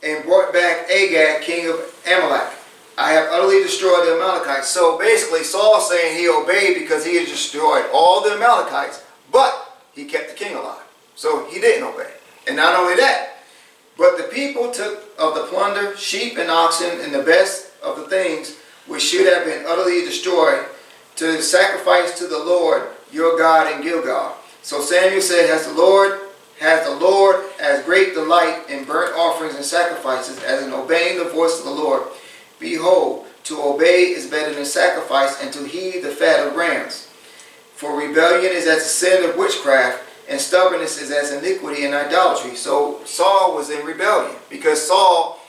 and 0.03 0.23
brought 0.25 0.53
back 0.53 0.89
Agag, 0.89 1.41
king 1.41 1.67
of 1.67 2.01
Amalek. 2.05 2.54
I 2.97 3.11
have 3.11 3.29
utterly 3.31 3.61
destroyed 3.61 4.07
the 4.07 4.13
Amalekites. 4.13 4.69
So 4.69 4.97
basically, 4.97 5.43
Saul 5.43 5.81
saying 5.81 6.17
he 6.17 6.29
obeyed 6.29 6.79
because 6.79 7.05
he 7.05 7.17
had 7.17 7.27
destroyed 7.27 7.85
all 7.93 8.21
the 8.23 8.31
Amalekites, 8.31 9.03
but 9.31 9.79
he 9.93 10.05
kept 10.05 10.29
the 10.29 10.35
king 10.35 10.55
alive. 10.55 10.83
So 11.15 11.45
he 11.45 11.59
didn't 11.59 11.87
obey. 11.87 12.11
And 12.47 12.55
not 12.55 12.79
only 12.79 12.95
that, 12.95 13.37
but 13.97 14.17
the 14.17 14.23
people 14.23 14.71
took 14.71 15.03
of 15.17 15.35
the 15.35 15.43
plunder 15.43 15.95
sheep 15.97 16.37
and 16.37 16.49
oxen 16.49 16.99
and 17.01 17.13
the 17.13 17.23
best 17.23 17.71
of 17.81 17.97
the 17.97 18.07
things 18.07 18.57
which 18.87 19.03
should 19.03 19.25
have 19.25 19.45
been 19.45 19.65
utterly 19.65 20.01
destroyed 20.01 20.65
to 21.15 21.41
sacrifice 21.41 22.17
to 22.19 22.27
the 22.27 22.37
Lord 22.37 22.89
your 23.11 23.37
God 23.37 23.73
in 23.73 23.81
Gilgal. 23.81 24.37
So 24.61 24.81
Samuel 24.81 25.21
said, 25.21 25.49
Has 25.49 25.67
the 25.67 25.73
Lord 25.73 26.19
has 26.59 26.85
the 26.87 26.95
Lord 26.95 27.43
as 27.59 27.83
great 27.83 28.13
delight 28.13 28.69
in 28.69 28.85
burnt 28.85 29.13
offerings 29.15 29.55
and 29.55 29.65
sacrifices 29.65 30.41
as 30.43 30.63
in 30.63 30.71
obeying 30.71 31.17
the 31.17 31.29
voice 31.29 31.59
of 31.59 31.65
the 31.65 31.71
Lord. 31.71 32.03
Behold, 32.59 33.25
to 33.45 33.61
obey 33.61 34.13
is 34.15 34.29
better 34.29 34.53
than 34.53 34.65
sacrifice, 34.65 35.41
and 35.41 35.53
to 35.53 35.65
heed 35.65 36.01
the 36.01 36.09
fat 36.09 36.45
of 36.47 36.55
rams. 36.55 37.07
For 37.75 37.95
rebellion 37.95 38.51
is 38.51 38.67
as 38.67 38.83
the 38.83 38.89
sin 38.89 39.29
of 39.29 39.37
witchcraft, 39.37 40.03
and 40.27 40.39
stubbornness 40.39 40.99
is 40.99 41.11
as 41.11 41.31
iniquity 41.31 41.85
and 41.85 41.93
idolatry. 41.93 42.55
So 42.55 43.03
Saul 43.05 43.53
was 43.53 43.69
in 43.69 43.85
rebellion 43.85 44.35
because 44.49 44.81
Saul, 44.85 45.39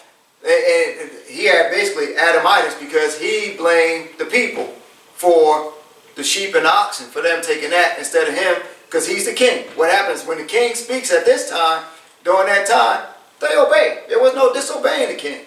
and 0.46 1.10
he 1.28 1.46
had 1.46 1.70
basically 1.70 2.14
Adamitis 2.14 2.78
because 2.78 3.18
he 3.18 3.54
blamed 3.56 4.10
the 4.18 4.26
people 4.26 4.66
for 5.14 5.72
the 6.16 6.24
sheep 6.24 6.54
and 6.54 6.66
oxen, 6.66 7.06
for 7.06 7.22
them 7.22 7.42
taking 7.42 7.70
that 7.70 7.96
instead 7.98 8.28
of 8.28 8.34
him 8.34 8.62
because 8.86 9.08
he's 9.08 9.24
the 9.24 9.32
king. 9.32 9.64
What 9.76 9.90
happens 9.90 10.26
when 10.26 10.38
the 10.38 10.44
king 10.44 10.74
speaks 10.74 11.12
at 11.12 11.24
this 11.24 11.48
time, 11.48 11.84
during 12.24 12.46
that 12.46 12.66
time, 12.66 13.06
they 13.40 13.56
obey. 13.56 14.02
There 14.08 14.20
was 14.20 14.34
no 14.34 14.52
disobeying 14.52 15.08
the 15.08 15.14
king. 15.14 15.45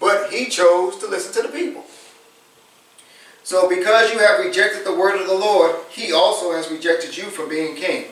But 0.00 0.32
he 0.32 0.46
chose 0.46 0.96
to 0.98 1.06
listen 1.06 1.34
to 1.34 1.48
the 1.48 1.56
people. 1.56 1.84
So 3.42 3.68
because 3.68 4.12
you 4.12 4.18
have 4.18 4.44
rejected 4.44 4.84
the 4.84 4.94
word 4.94 5.20
of 5.20 5.26
the 5.26 5.34
Lord, 5.34 5.76
he 5.90 6.12
also 6.12 6.52
has 6.52 6.70
rejected 6.70 7.16
you 7.16 7.24
from 7.24 7.48
being 7.48 7.76
king. 7.76 8.06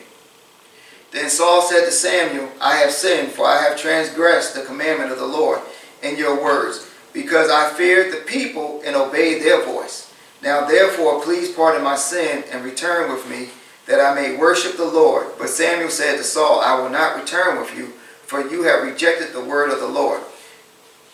Then 1.11 1.29
Saul 1.29 1.61
said 1.61 1.85
to 1.85 1.91
Samuel, 1.91 2.49
I 2.61 2.75
have 2.75 2.91
sinned, 2.91 3.31
for 3.31 3.45
I 3.45 3.61
have 3.63 3.79
transgressed 3.79 4.53
the 4.53 4.63
commandment 4.63 5.11
of 5.11 5.17
the 5.17 5.25
Lord 5.25 5.59
in 6.03 6.17
your 6.17 6.41
words, 6.41 6.87
because 7.13 7.49
I 7.49 7.71
feared 7.71 8.13
the 8.13 8.17
people 8.17 8.81
and 8.85 8.95
obeyed 8.95 9.41
their 9.41 9.65
voice. 9.65 10.13
Now 10.43 10.65
therefore, 10.65 11.21
please 11.23 11.51
pardon 11.51 11.83
my 11.83 11.95
sin 11.95 12.43
and 12.51 12.63
return 12.63 13.11
with 13.11 13.27
me, 13.29 13.49
that 13.87 13.99
I 13.99 14.13
may 14.13 14.37
worship 14.37 14.77
the 14.77 14.85
Lord. 14.85 15.27
But 15.39 15.49
Samuel 15.49 15.89
said 15.89 16.17
to 16.17 16.23
Saul, 16.23 16.59
I 16.59 16.79
will 16.79 16.89
not 16.89 17.19
return 17.19 17.59
with 17.59 17.75
you, 17.75 17.87
for 18.21 18.47
you 18.47 18.63
have 18.63 18.83
rejected 18.83 19.33
the 19.33 19.43
word 19.43 19.71
of 19.71 19.79
the 19.79 19.87
Lord. 19.87 20.21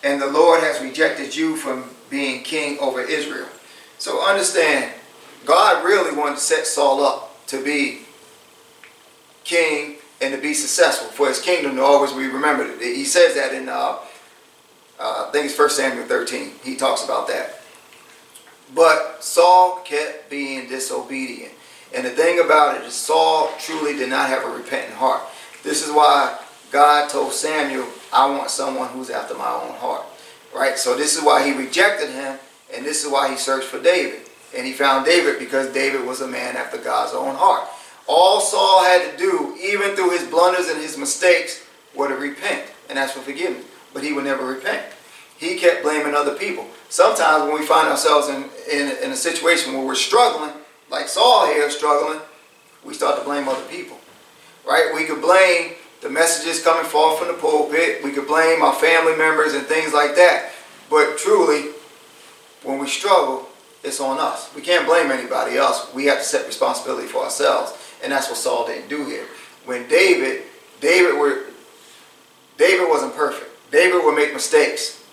And 0.04 0.20
the 0.20 0.30
Lord 0.30 0.60
has 0.60 0.80
rejected 0.80 1.34
you 1.34 1.56
from 1.56 1.90
being 2.10 2.42
king 2.42 2.78
over 2.80 3.00
Israel. 3.00 3.48
So 3.98 4.24
understand, 4.24 4.92
God 5.44 5.84
really 5.84 6.16
wanted 6.16 6.36
to 6.36 6.40
set 6.40 6.66
Saul 6.66 7.02
up 7.02 7.46
to 7.46 7.62
be 7.62 8.02
king 9.44 9.96
and 10.20 10.34
to 10.34 10.40
be 10.40 10.54
successful, 10.54 11.08
for 11.08 11.28
his 11.28 11.40
kingdom 11.40 11.76
to 11.76 11.82
always 11.82 12.12
be 12.12 12.26
remembered. 12.26 12.80
He 12.80 13.04
says 13.04 13.34
that 13.34 13.52
in, 13.52 13.68
uh, 13.68 13.98
uh, 14.98 15.26
I 15.28 15.30
think 15.30 15.46
it's 15.46 15.58
1 15.58 15.70
Samuel 15.70 16.06
13. 16.06 16.52
He 16.64 16.76
talks 16.76 17.04
about 17.04 17.28
that. 17.28 17.60
But 18.74 19.22
Saul 19.22 19.82
kept 19.84 20.30
being 20.30 20.68
disobedient. 20.68 21.52
And 21.94 22.04
the 22.04 22.10
thing 22.10 22.40
about 22.40 22.76
it 22.76 22.86
is 22.86 22.94
Saul 22.94 23.50
truly 23.58 23.96
did 23.96 24.10
not 24.10 24.28
have 24.28 24.44
a 24.44 24.48
repentant 24.48 24.94
heart. 24.94 25.22
This 25.62 25.86
is 25.86 25.92
why 25.92 26.38
God 26.70 27.08
told 27.08 27.32
Samuel, 27.32 27.86
I 28.12 28.28
want 28.30 28.50
someone 28.50 28.88
who's 28.88 29.10
after 29.10 29.34
my 29.34 29.50
own 29.50 29.74
heart. 29.74 30.04
Right? 30.54 30.78
So 30.78 30.96
this 30.96 31.16
is 31.16 31.22
why 31.22 31.46
he 31.46 31.52
rejected 31.52 32.10
him, 32.10 32.38
and 32.74 32.84
this 32.84 33.04
is 33.04 33.10
why 33.10 33.30
he 33.30 33.36
searched 33.36 33.68
for 33.68 33.80
David. 33.80 34.22
And 34.56 34.66
he 34.66 34.72
found 34.72 35.04
David 35.04 35.38
because 35.38 35.72
David 35.72 36.06
was 36.06 36.20
a 36.20 36.26
man 36.26 36.56
after 36.56 36.78
God's 36.78 37.14
own 37.14 37.34
heart. 37.34 37.68
All 38.08 38.40
Saul 38.40 38.84
had 38.84 39.10
to 39.10 39.18
do, 39.18 39.56
even 39.60 39.94
through 39.96 40.10
his 40.10 40.24
blunders 40.24 40.68
and 40.68 40.80
his 40.80 40.96
mistakes, 40.96 41.66
were 41.94 42.08
to 42.08 42.14
repent 42.14 42.64
and 42.88 42.98
ask 42.98 43.14
for 43.14 43.20
forgiveness. 43.20 43.64
But 43.92 44.04
he 44.04 44.12
would 44.12 44.24
never 44.24 44.46
repent. 44.46 44.84
He 45.38 45.56
kept 45.56 45.82
blaming 45.82 46.14
other 46.14 46.34
people. 46.34 46.66
Sometimes 46.88 47.44
when 47.44 47.60
we 47.60 47.66
find 47.66 47.88
ourselves 47.88 48.28
in, 48.28 48.44
in, 48.70 48.96
in 49.02 49.10
a 49.10 49.16
situation 49.16 49.74
where 49.74 49.84
we're 49.84 49.94
struggling, 49.94 50.52
like 50.90 51.08
Saul 51.08 51.46
here 51.46 51.68
struggling, 51.70 52.20
we 52.84 52.94
start 52.94 53.18
to 53.18 53.24
blame 53.24 53.48
other 53.48 53.66
people. 53.68 53.98
Right? 54.66 54.92
We 54.94 55.04
could 55.04 55.20
blame 55.20 55.72
the 56.00 56.10
messages 56.10 56.62
coming 56.62 56.84
forth 56.84 57.18
from 57.18 57.28
the 57.28 57.34
pulpit. 57.34 58.02
We 58.04 58.12
could 58.12 58.26
blame 58.26 58.62
our 58.62 58.74
family 58.74 59.16
members 59.16 59.54
and 59.54 59.66
things 59.66 59.92
like 59.92 60.14
that. 60.16 60.50
But 60.90 61.18
truly, 61.18 61.70
when 62.62 62.78
we 62.78 62.86
struggle, 62.86 63.48
it's 63.82 64.00
on 64.00 64.18
us. 64.18 64.54
We 64.54 64.62
can't 64.62 64.86
blame 64.86 65.10
anybody 65.10 65.56
else. 65.56 65.92
We 65.94 66.06
have 66.06 66.18
to 66.18 66.24
set 66.24 66.46
responsibility 66.46 67.06
for 67.06 67.22
ourselves. 67.22 67.72
And 68.02 68.12
that's 68.12 68.28
what 68.28 68.36
Saul 68.36 68.66
didn't 68.66 68.88
do 68.88 69.06
here. 69.06 69.26
When 69.64 69.88
David, 69.88 70.42
David 70.80 71.18
were 71.18 71.44
David 72.56 72.88
wasn't 72.88 73.14
perfect. 73.14 73.50
David 73.70 74.04
would 74.04 74.14
make 74.14 74.32
mistakes 74.32 75.04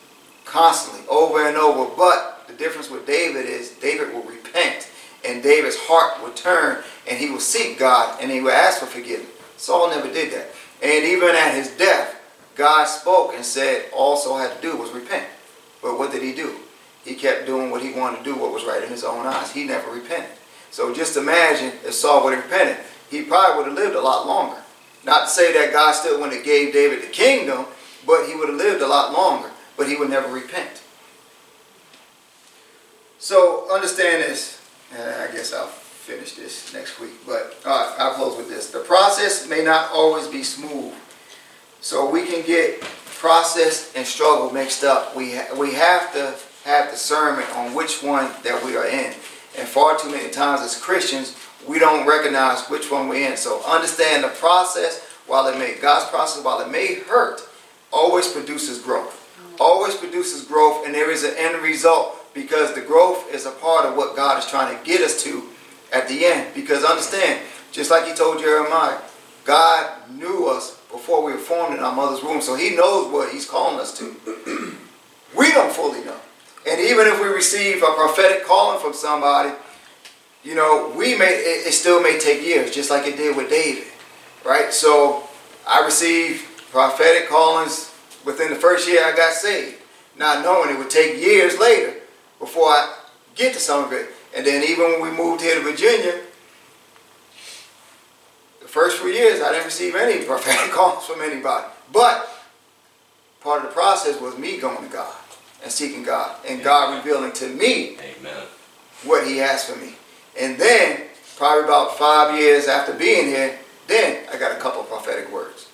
constantly, 0.46 1.06
over 1.10 1.48
and 1.48 1.58
over. 1.58 1.94
But 1.96 2.46
the 2.48 2.54
difference 2.54 2.90
with 2.90 3.06
David 3.06 3.46
is 3.46 3.72
David 3.72 4.14
will 4.14 4.24
repent 4.24 4.90
and 5.26 5.42
David's 5.42 5.78
heart 5.80 6.22
would 6.22 6.36
turn 6.36 6.84
and 7.08 7.18
he 7.18 7.30
would 7.30 7.42
seek 7.42 7.80
God 7.80 8.20
and 8.22 8.32
he 8.32 8.42
would 8.42 8.54
ask 8.54 8.80
for 8.80 8.86
forgiveness. 8.86 9.30
Saul 9.58 9.90
never 9.90 10.12
did 10.12 10.34
that. 10.34 10.50
And 10.84 11.06
even 11.06 11.30
at 11.30 11.56
his 11.56 11.70
death, 11.78 12.20
God 12.56 12.86
spoke 12.86 13.34
and 13.34 13.44
said 13.44 13.86
all 13.94 14.18
Saul 14.18 14.38
had 14.38 14.56
to 14.56 14.62
do 14.62 14.76
was 14.76 14.92
repent. 14.92 15.26
But 15.82 15.98
what 15.98 16.12
did 16.12 16.22
he 16.22 16.34
do? 16.34 16.58
He 17.06 17.16
kept 17.16 17.46
doing 17.46 17.72
what 17.72 17.82
he 17.82 17.94
wanted 17.94 18.18
to 18.20 18.24
do, 18.24 18.36
what 18.36 18.54
was 18.54 18.66
right 18.66 18.84
in 18.84 18.90
his 18.90 19.04
own 19.04 19.26
eyes. 19.26 19.52
He 19.52 19.64
never 19.64 19.92
repented. 19.92 20.38
So 20.72 20.94
just 20.94 21.18
imagine 21.18 21.72
if 21.86 21.94
Saul 21.94 22.24
would 22.24 22.34
have 22.34 22.44
repented, 22.44 22.78
he 23.10 23.24
probably 23.24 23.58
would 23.58 23.68
have 23.68 23.78
lived 23.78 23.96
a 23.96 24.02
lot 24.02 24.28
longer. 24.28 24.58
Not 25.06 25.24
to 25.24 25.30
say 25.30 25.54
that 25.54 25.74
God 25.74 25.94
still 25.94 26.20
wouldn't 26.20 26.38
have 26.38 26.46
gave 26.46 26.74
David 26.74 27.02
the 27.02 27.08
kingdom, 27.08 27.66
but 28.06 28.28
he 28.28 28.36
would 28.36 28.50
have 28.50 28.58
lived 28.58 28.82
a 28.82 28.88
lot 28.88 29.14
longer. 29.14 29.52
But 29.78 29.88
he 29.88 29.96
would 29.96 30.10
never 30.10 30.32
repent. 30.32 30.82
So 33.20 33.74
understand 33.74 34.22
this. 34.24 34.62
And 34.94 35.02
I 35.02 35.32
guess 35.32 35.54
I'll 35.54 35.68
finish 36.04 36.34
this 36.34 36.74
next 36.74 37.00
week. 37.00 37.14
But 37.26 37.56
uh, 37.66 37.96
I'll 37.98 38.16
close 38.16 38.36
with 38.36 38.50
this. 38.50 38.70
The 38.72 38.80
process 38.80 39.48
may 39.48 39.64
not 39.64 39.90
always 39.94 40.28
be 40.28 40.44
smooth. 40.44 40.94
So 41.80 42.10
we 42.10 42.26
can 42.26 42.46
get 42.46 42.82
process 42.82 43.94
and 43.96 44.06
struggle 44.06 44.52
mixed 44.52 44.84
up. 44.84 45.16
We, 45.16 45.36
ha 45.36 45.48
we 45.58 45.74
have 45.76 46.12
to 46.12 46.36
have 46.66 46.92
discernment 46.92 47.50
on 47.56 47.74
which 47.74 48.04
one 48.04 48.30
that 48.44 48.62
we 48.66 48.76
are 48.76 48.86
in. 48.86 49.14
And 49.58 49.66
far 49.66 49.98
too 49.98 50.12
many 50.12 50.30
times 50.30 50.60
as 50.60 50.78
Christians, 50.78 51.38
we 51.66 51.80
don't 51.80 52.06
recognize 52.06 52.68
which 52.68 52.92
one 52.92 53.08
we're 53.08 53.32
in. 53.32 53.38
So 53.38 53.64
understand 53.66 54.26
the 54.26 54.30
process, 54.30 55.02
while 55.26 55.48
it 55.48 55.58
may, 55.58 55.76
God's 55.76 56.10
process, 56.10 56.44
while 56.44 56.60
it 56.60 56.70
may 56.70 56.96
hurt, 56.96 57.42
always 57.94 58.28
produces 58.28 58.82
growth. 58.82 59.22
Always 59.58 59.96
produces 59.96 60.44
growth, 60.44 60.86
and 60.86 60.94
there 60.94 61.12
is 61.12 61.24
an 61.24 61.36
end 61.38 61.62
result 61.64 62.34
because 62.34 62.74
the 62.74 62.82
growth 62.82 63.34
is 63.34 63.46
a 63.46 63.52
part 63.52 63.86
of 63.86 63.96
what 63.96 64.18
God 64.18 64.38
is 64.38 64.50
trying 64.50 64.78
to 64.78 64.84
get 64.84 65.00
us 65.00 65.24
to 65.24 65.44
at 65.94 66.08
the 66.08 66.26
end. 66.26 66.54
Because 66.54 66.84
understand, 66.84 67.40
just 67.72 67.92
like 67.92 68.06
he 68.06 68.14
told 68.14 68.40
Jeremiah, 68.40 69.00
God 69.46 70.10
knew 70.12 70.48
us 70.48 70.78
before 70.92 71.24
we 71.24 71.34
were 71.34 71.38
formed 71.38 71.78
in 71.78 71.84
our 71.84 71.96
mother's 71.96 72.24
womb. 72.24 72.42
So 72.42 72.56
he 72.56 72.76
knows 72.76 73.12
what 73.12 73.32
he's 73.32 73.50
calling 73.50 73.80
us 73.80 73.98
to. 74.00 74.16
we 75.38 75.52
don't 75.52 75.72
fully 75.72 76.04
know. 76.04 76.18
And 76.68 76.80
even 76.80 77.08
if 77.08 77.22
we 77.22 77.28
receive 77.28 77.84
a 77.84 77.94
prophetic 77.94 78.46
calling 78.46 78.80
from 78.80 78.94
somebody, 78.94 79.52
you 80.44 80.56
know, 80.56 80.94
we 80.98 81.18
may 81.18 81.34
it, 81.34 81.68
it 81.68 81.74
still 81.74 82.02
may 82.02 82.20
take 82.20 82.42
years, 82.42 82.72
just 82.72 82.90
like 82.90 83.08
it 83.08 83.18
did 83.18 83.36
with 83.36 83.50
David. 83.50 83.88
Right? 84.46 84.74
So 84.74 85.24
I 85.68 85.84
received 85.84 86.46
prophetic 86.72 87.30
callings 87.30 87.94
within 88.26 88.50
the 88.50 88.56
first 88.56 88.88
year 88.88 89.04
I 89.06 89.16
got 89.16 89.34
saved, 89.34 89.78
not 90.18 90.44
knowing 90.44 90.70
it 90.70 90.78
would 90.78 90.90
take 90.90 91.22
years 91.22 91.60
later 91.60 91.96
before 92.40 92.68
I 92.68 92.96
get 93.36 93.54
to 93.54 93.60
some 93.60 93.84
of 93.84 93.94
it. 93.94 94.10
And 94.36 94.46
then 94.46 94.64
even 94.64 94.92
when 94.92 95.02
we 95.02 95.12
moved 95.12 95.42
here 95.42 95.56
to 95.56 95.62
Virginia, 95.62 96.20
the 98.62 98.68
first 98.68 98.98
few 98.98 99.10
years 99.10 99.42
I 99.42 99.52
didn't 99.52 99.66
receive 99.66 99.96
any 99.96 100.24
prophetic 100.26 100.72
calls 100.72 101.06
from 101.06 101.22
anybody. 101.22 101.68
But 101.92 102.30
part 103.42 103.64
of 103.64 103.70
the 103.70 103.74
process 103.74 104.20
was 104.20 104.38
me 104.38 104.58
going 104.58 104.84
to 104.84 104.92
God 104.92 105.16
and 105.64 105.72
seeking 105.72 106.04
God 106.04 106.36
and 106.48 106.64
God 106.64 106.98
revealing 106.98 107.32
to 107.34 107.48
me 107.48 107.98
Amen. 108.00 108.46
what 109.04 109.28
he 109.28 109.38
has 109.38 109.66
for 109.66 109.78
me. 109.80 109.94
And 110.40 110.58
then, 110.58 111.04
probably 111.38 111.66
about 111.66 111.98
five 111.98 112.40
years 112.40 112.68
after 112.68 112.94
being 112.94 113.28
here, 113.28 113.60
then 113.88 114.24
I 114.34 114.38
got 114.38 114.56
a 114.56 114.60
couple 114.60 114.84
prophetic 114.84 115.32
words. 115.32 115.70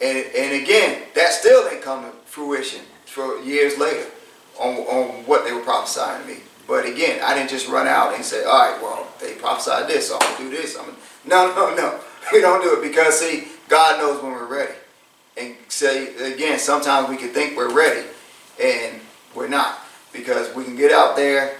And, 0.00 0.18
and 0.36 0.62
again, 0.62 1.02
that 1.14 1.32
still 1.32 1.64
didn't 1.64 1.82
come 1.82 2.04
to 2.04 2.10
fruition 2.26 2.82
for 3.06 3.38
years 3.40 3.78
later 3.78 4.06
on, 4.58 4.76
on 4.76 5.24
what 5.26 5.44
they 5.44 5.52
were 5.52 5.60
prophesying 5.60 6.22
to 6.22 6.28
me. 6.28 6.40
But 6.66 6.86
again, 6.86 7.20
I 7.22 7.34
didn't 7.34 7.50
just 7.50 7.68
run 7.68 7.86
out 7.86 8.14
and 8.14 8.24
say, 8.24 8.44
all 8.44 8.72
right, 8.72 8.80
well, 8.82 9.06
they 9.20 9.34
prophesied 9.34 9.88
this, 9.88 10.08
so 10.08 10.18
I'm 10.20 10.36
going 10.36 10.50
to 10.50 10.56
do 10.56 10.62
this. 10.62 10.76
I'm 10.76 10.86
gonna... 10.86 10.98
No, 11.24 11.54
no, 11.54 11.72
no. 11.76 12.00
We 12.32 12.40
don't 12.40 12.62
do 12.62 12.80
it 12.80 12.82
because, 12.82 13.20
see, 13.20 13.46
God 13.68 14.00
knows 14.00 14.20
when 14.20 14.32
we're 14.32 14.46
ready. 14.46 14.74
And 15.36 15.54
say, 15.68 16.16
again, 16.32 16.58
sometimes 16.58 17.08
we 17.08 17.16
can 17.16 17.28
think 17.28 17.56
we're 17.56 17.72
ready 17.72 18.06
and 18.60 19.00
we're 19.34 19.48
not 19.48 19.78
because 20.12 20.52
we 20.54 20.64
can 20.64 20.76
get 20.76 20.90
out 20.90 21.14
there 21.14 21.56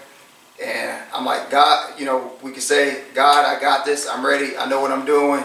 and 0.63 1.01
I'm 1.13 1.25
like, 1.25 1.49
God, 1.49 1.99
you 1.99 2.05
know, 2.05 2.33
we 2.41 2.51
can 2.51 2.61
say, 2.61 3.03
God, 3.13 3.45
I 3.45 3.59
got 3.59 3.85
this, 3.85 4.07
I'm 4.07 4.25
ready, 4.25 4.55
I 4.57 4.67
know 4.67 4.81
what 4.81 4.91
I'm 4.91 5.05
doing. 5.05 5.43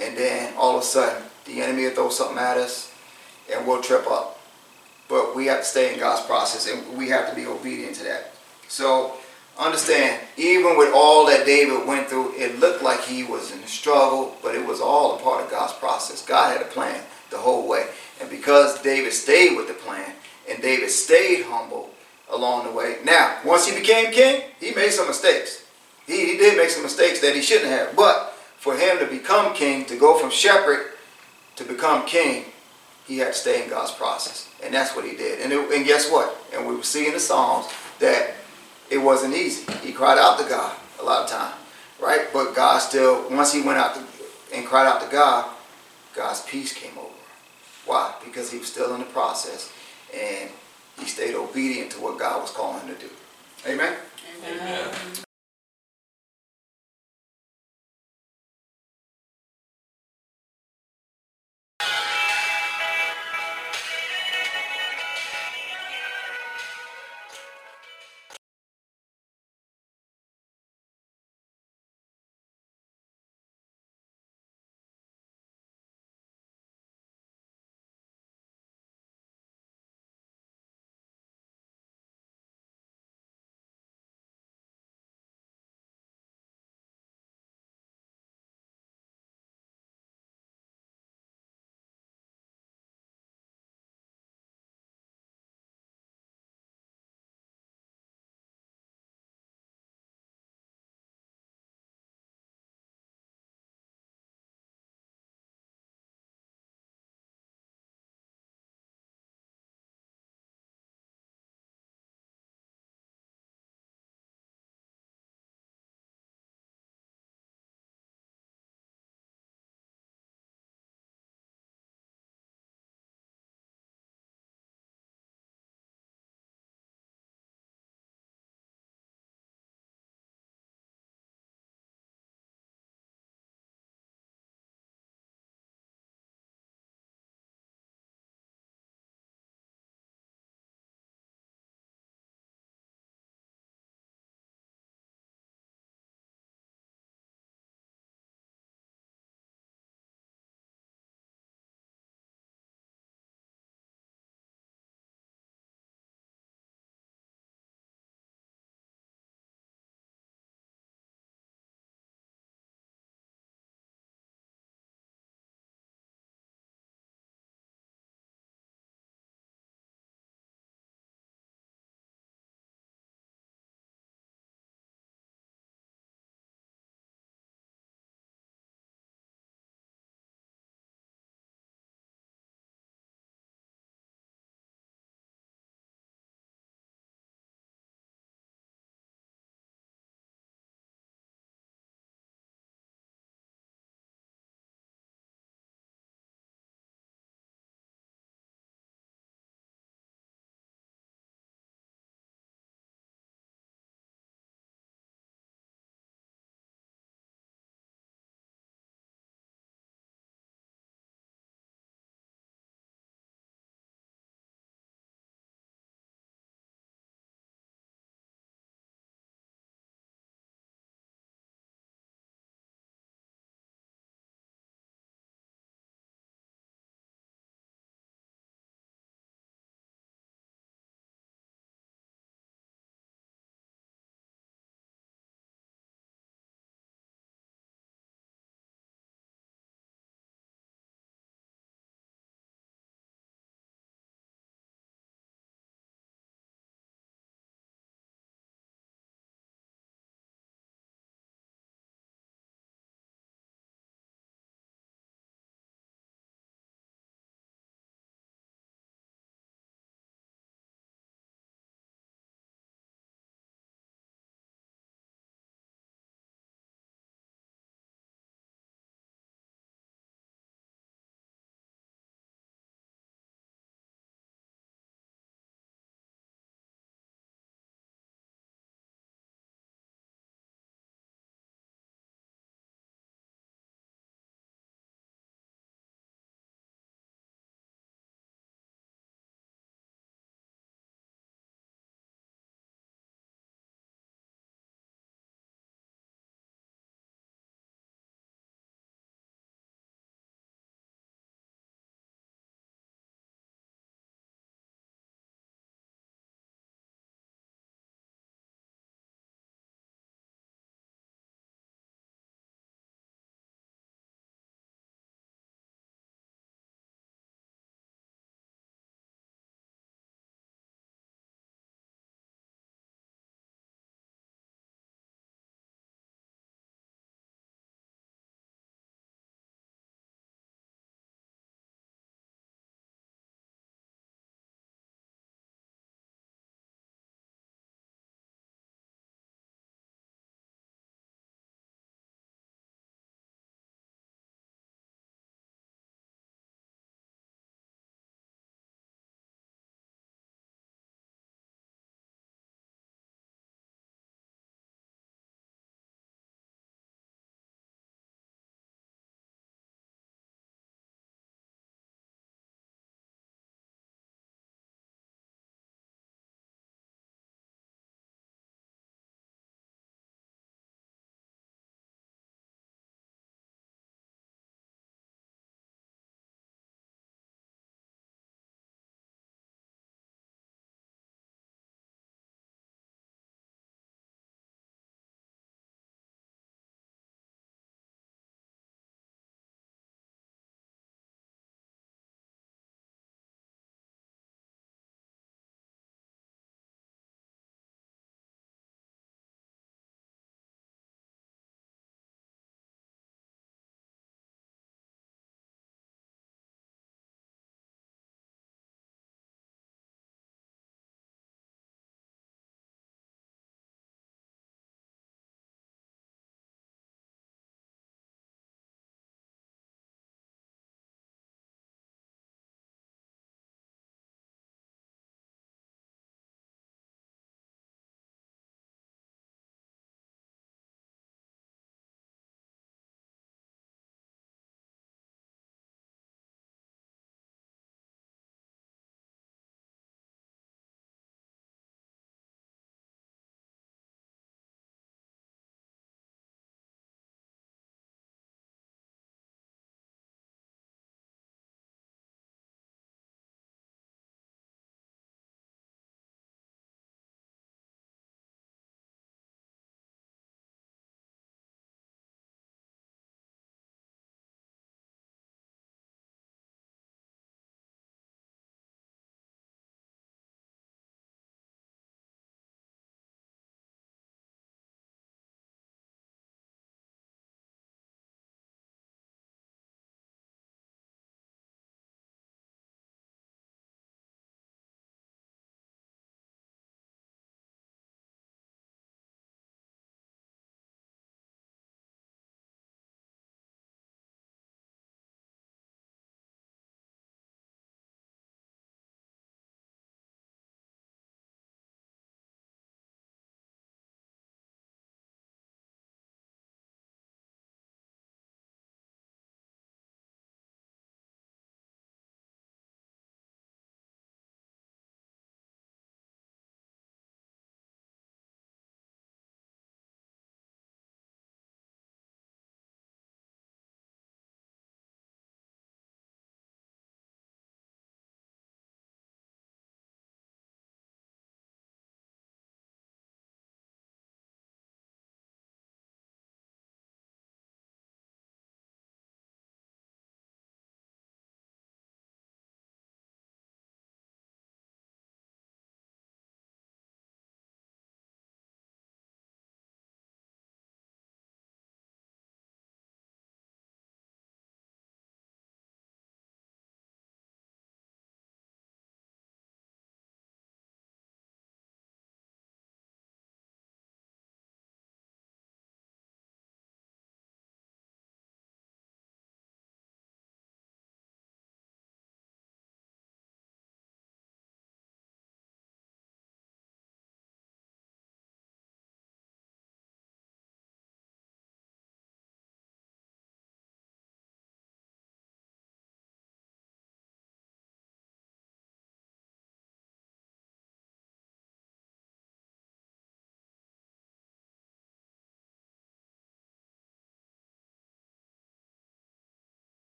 And 0.00 0.16
then 0.16 0.54
all 0.56 0.76
of 0.76 0.82
a 0.82 0.84
sudden, 0.84 1.22
the 1.44 1.60
enemy 1.60 1.84
will 1.84 1.90
throw 1.90 2.10
something 2.10 2.38
at 2.38 2.56
us 2.56 2.92
and 3.52 3.66
we'll 3.66 3.82
trip 3.82 4.06
up. 4.10 4.40
But 5.08 5.36
we 5.36 5.46
have 5.46 5.58
to 5.58 5.64
stay 5.64 5.92
in 5.92 6.00
God's 6.00 6.26
process 6.26 6.68
and 6.70 6.96
we 6.96 7.08
have 7.08 7.28
to 7.28 7.36
be 7.36 7.46
obedient 7.46 7.96
to 7.96 8.04
that. 8.04 8.31
So 8.72 9.12
understand, 9.58 10.18
even 10.38 10.78
with 10.78 10.94
all 10.94 11.26
that 11.26 11.44
David 11.44 11.86
went 11.86 12.08
through, 12.08 12.32
it 12.36 12.58
looked 12.58 12.82
like 12.82 13.02
he 13.02 13.22
was 13.22 13.52
in 13.52 13.58
a 13.58 13.66
struggle, 13.66 14.34
but 14.42 14.54
it 14.54 14.66
was 14.66 14.80
all 14.80 15.14
a 15.14 15.22
part 15.22 15.44
of 15.44 15.50
God's 15.50 15.74
process. 15.74 16.24
God 16.24 16.56
had 16.56 16.66
a 16.66 16.70
plan 16.70 17.04
the 17.28 17.36
whole 17.36 17.68
way. 17.68 17.88
And 18.18 18.30
because 18.30 18.80
David 18.80 19.12
stayed 19.12 19.58
with 19.58 19.68
the 19.68 19.74
plan 19.74 20.14
and 20.48 20.62
David 20.62 20.88
stayed 20.88 21.44
humble, 21.44 21.90
along 22.30 22.64
the 22.64 22.72
way. 22.72 22.96
Now, 23.04 23.40
once 23.44 23.66
he 23.66 23.78
became 23.78 24.10
king, 24.10 24.40
he 24.58 24.72
made 24.72 24.90
some 24.90 25.06
mistakes. 25.06 25.66
He, 26.06 26.32
he 26.32 26.38
did 26.38 26.56
make 26.56 26.70
some 26.70 26.82
mistakes 26.82 27.20
that 27.20 27.36
he 27.36 27.42
shouldn't 27.42 27.68
have. 27.68 27.94
But 27.94 28.32
for 28.56 28.74
him 28.74 28.98
to 29.00 29.06
become 29.06 29.52
king, 29.52 29.84
to 29.84 29.98
go 29.98 30.18
from 30.18 30.30
shepherd 30.30 30.92
to 31.56 31.64
become 31.64 32.06
king, 32.06 32.46
he 33.06 33.18
had 33.18 33.28
to 33.28 33.34
stay 33.34 33.64
in 33.64 33.68
God's 33.68 33.92
process. 33.92 34.48
And 34.62 34.72
that's 34.72 34.96
what 34.96 35.04
he 35.04 35.14
did. 35.14 35.42
And, 35.42 35.52
it, 35.52 35.70
and 35.72 35.84
guess 35.84 36.10
what? 36.10 36.34
And 36.54 36.66
we 36.66 36.80
see 36.82 37.06
in 37.06 37.12
the 37.12 37.20
Psalms 37.20 37.68
that 37.98 38.34
it 38.90 38.98
wasn't 38.98 39.34
easy. 39.34 39.70
He 39.82 39.92
cried 39.92 40.18
out 40.18 40.38
to 40.38 40.48
God 40.48 40.76
a 41.00 41.04
lot 41.04 41.24
of 41.24 41.30
time, 41.30 41.54
right? 42.00 42.28
But 42.32 42.54
God 42.54 42.78
still, 42.78 43.28
once 43.30 43.52
he 43.52 43.62
went 43.62 43.78
out 43.78 43.94
to, 43.94 44.04
and 44.54 44.66
cried 44.66 44.86
out 44.86 45.00
to 45.02 45.08
God, 45.10 45.50
God's 46.14 46.42
peace 46.42 46.72
came 46.72 46.96
over. 46.98 47.08
Him. 47.08 47.14
Why? 47.86 48.14
Because 48.24 48.50
he 48.50 48.58
was 48.58 48.68
still 48.68 48.94
in 48.94 49.00
the 49.00 49.06
process. 49.06 49.72
And 50.14 50.50
he 50.98 51.06
stayed 51.06 51.34
obedient 51.34 51.90
to 51.92 52.00
what 52.00 52.18
God 52.18 52.42
was 52.42 52.50
calling 52.50 52.86
him 52.86 52.94
to 52.94 53.00
do. 53.00 53.10
Amen? 53.66 53.96
Amen. 54.46 55.24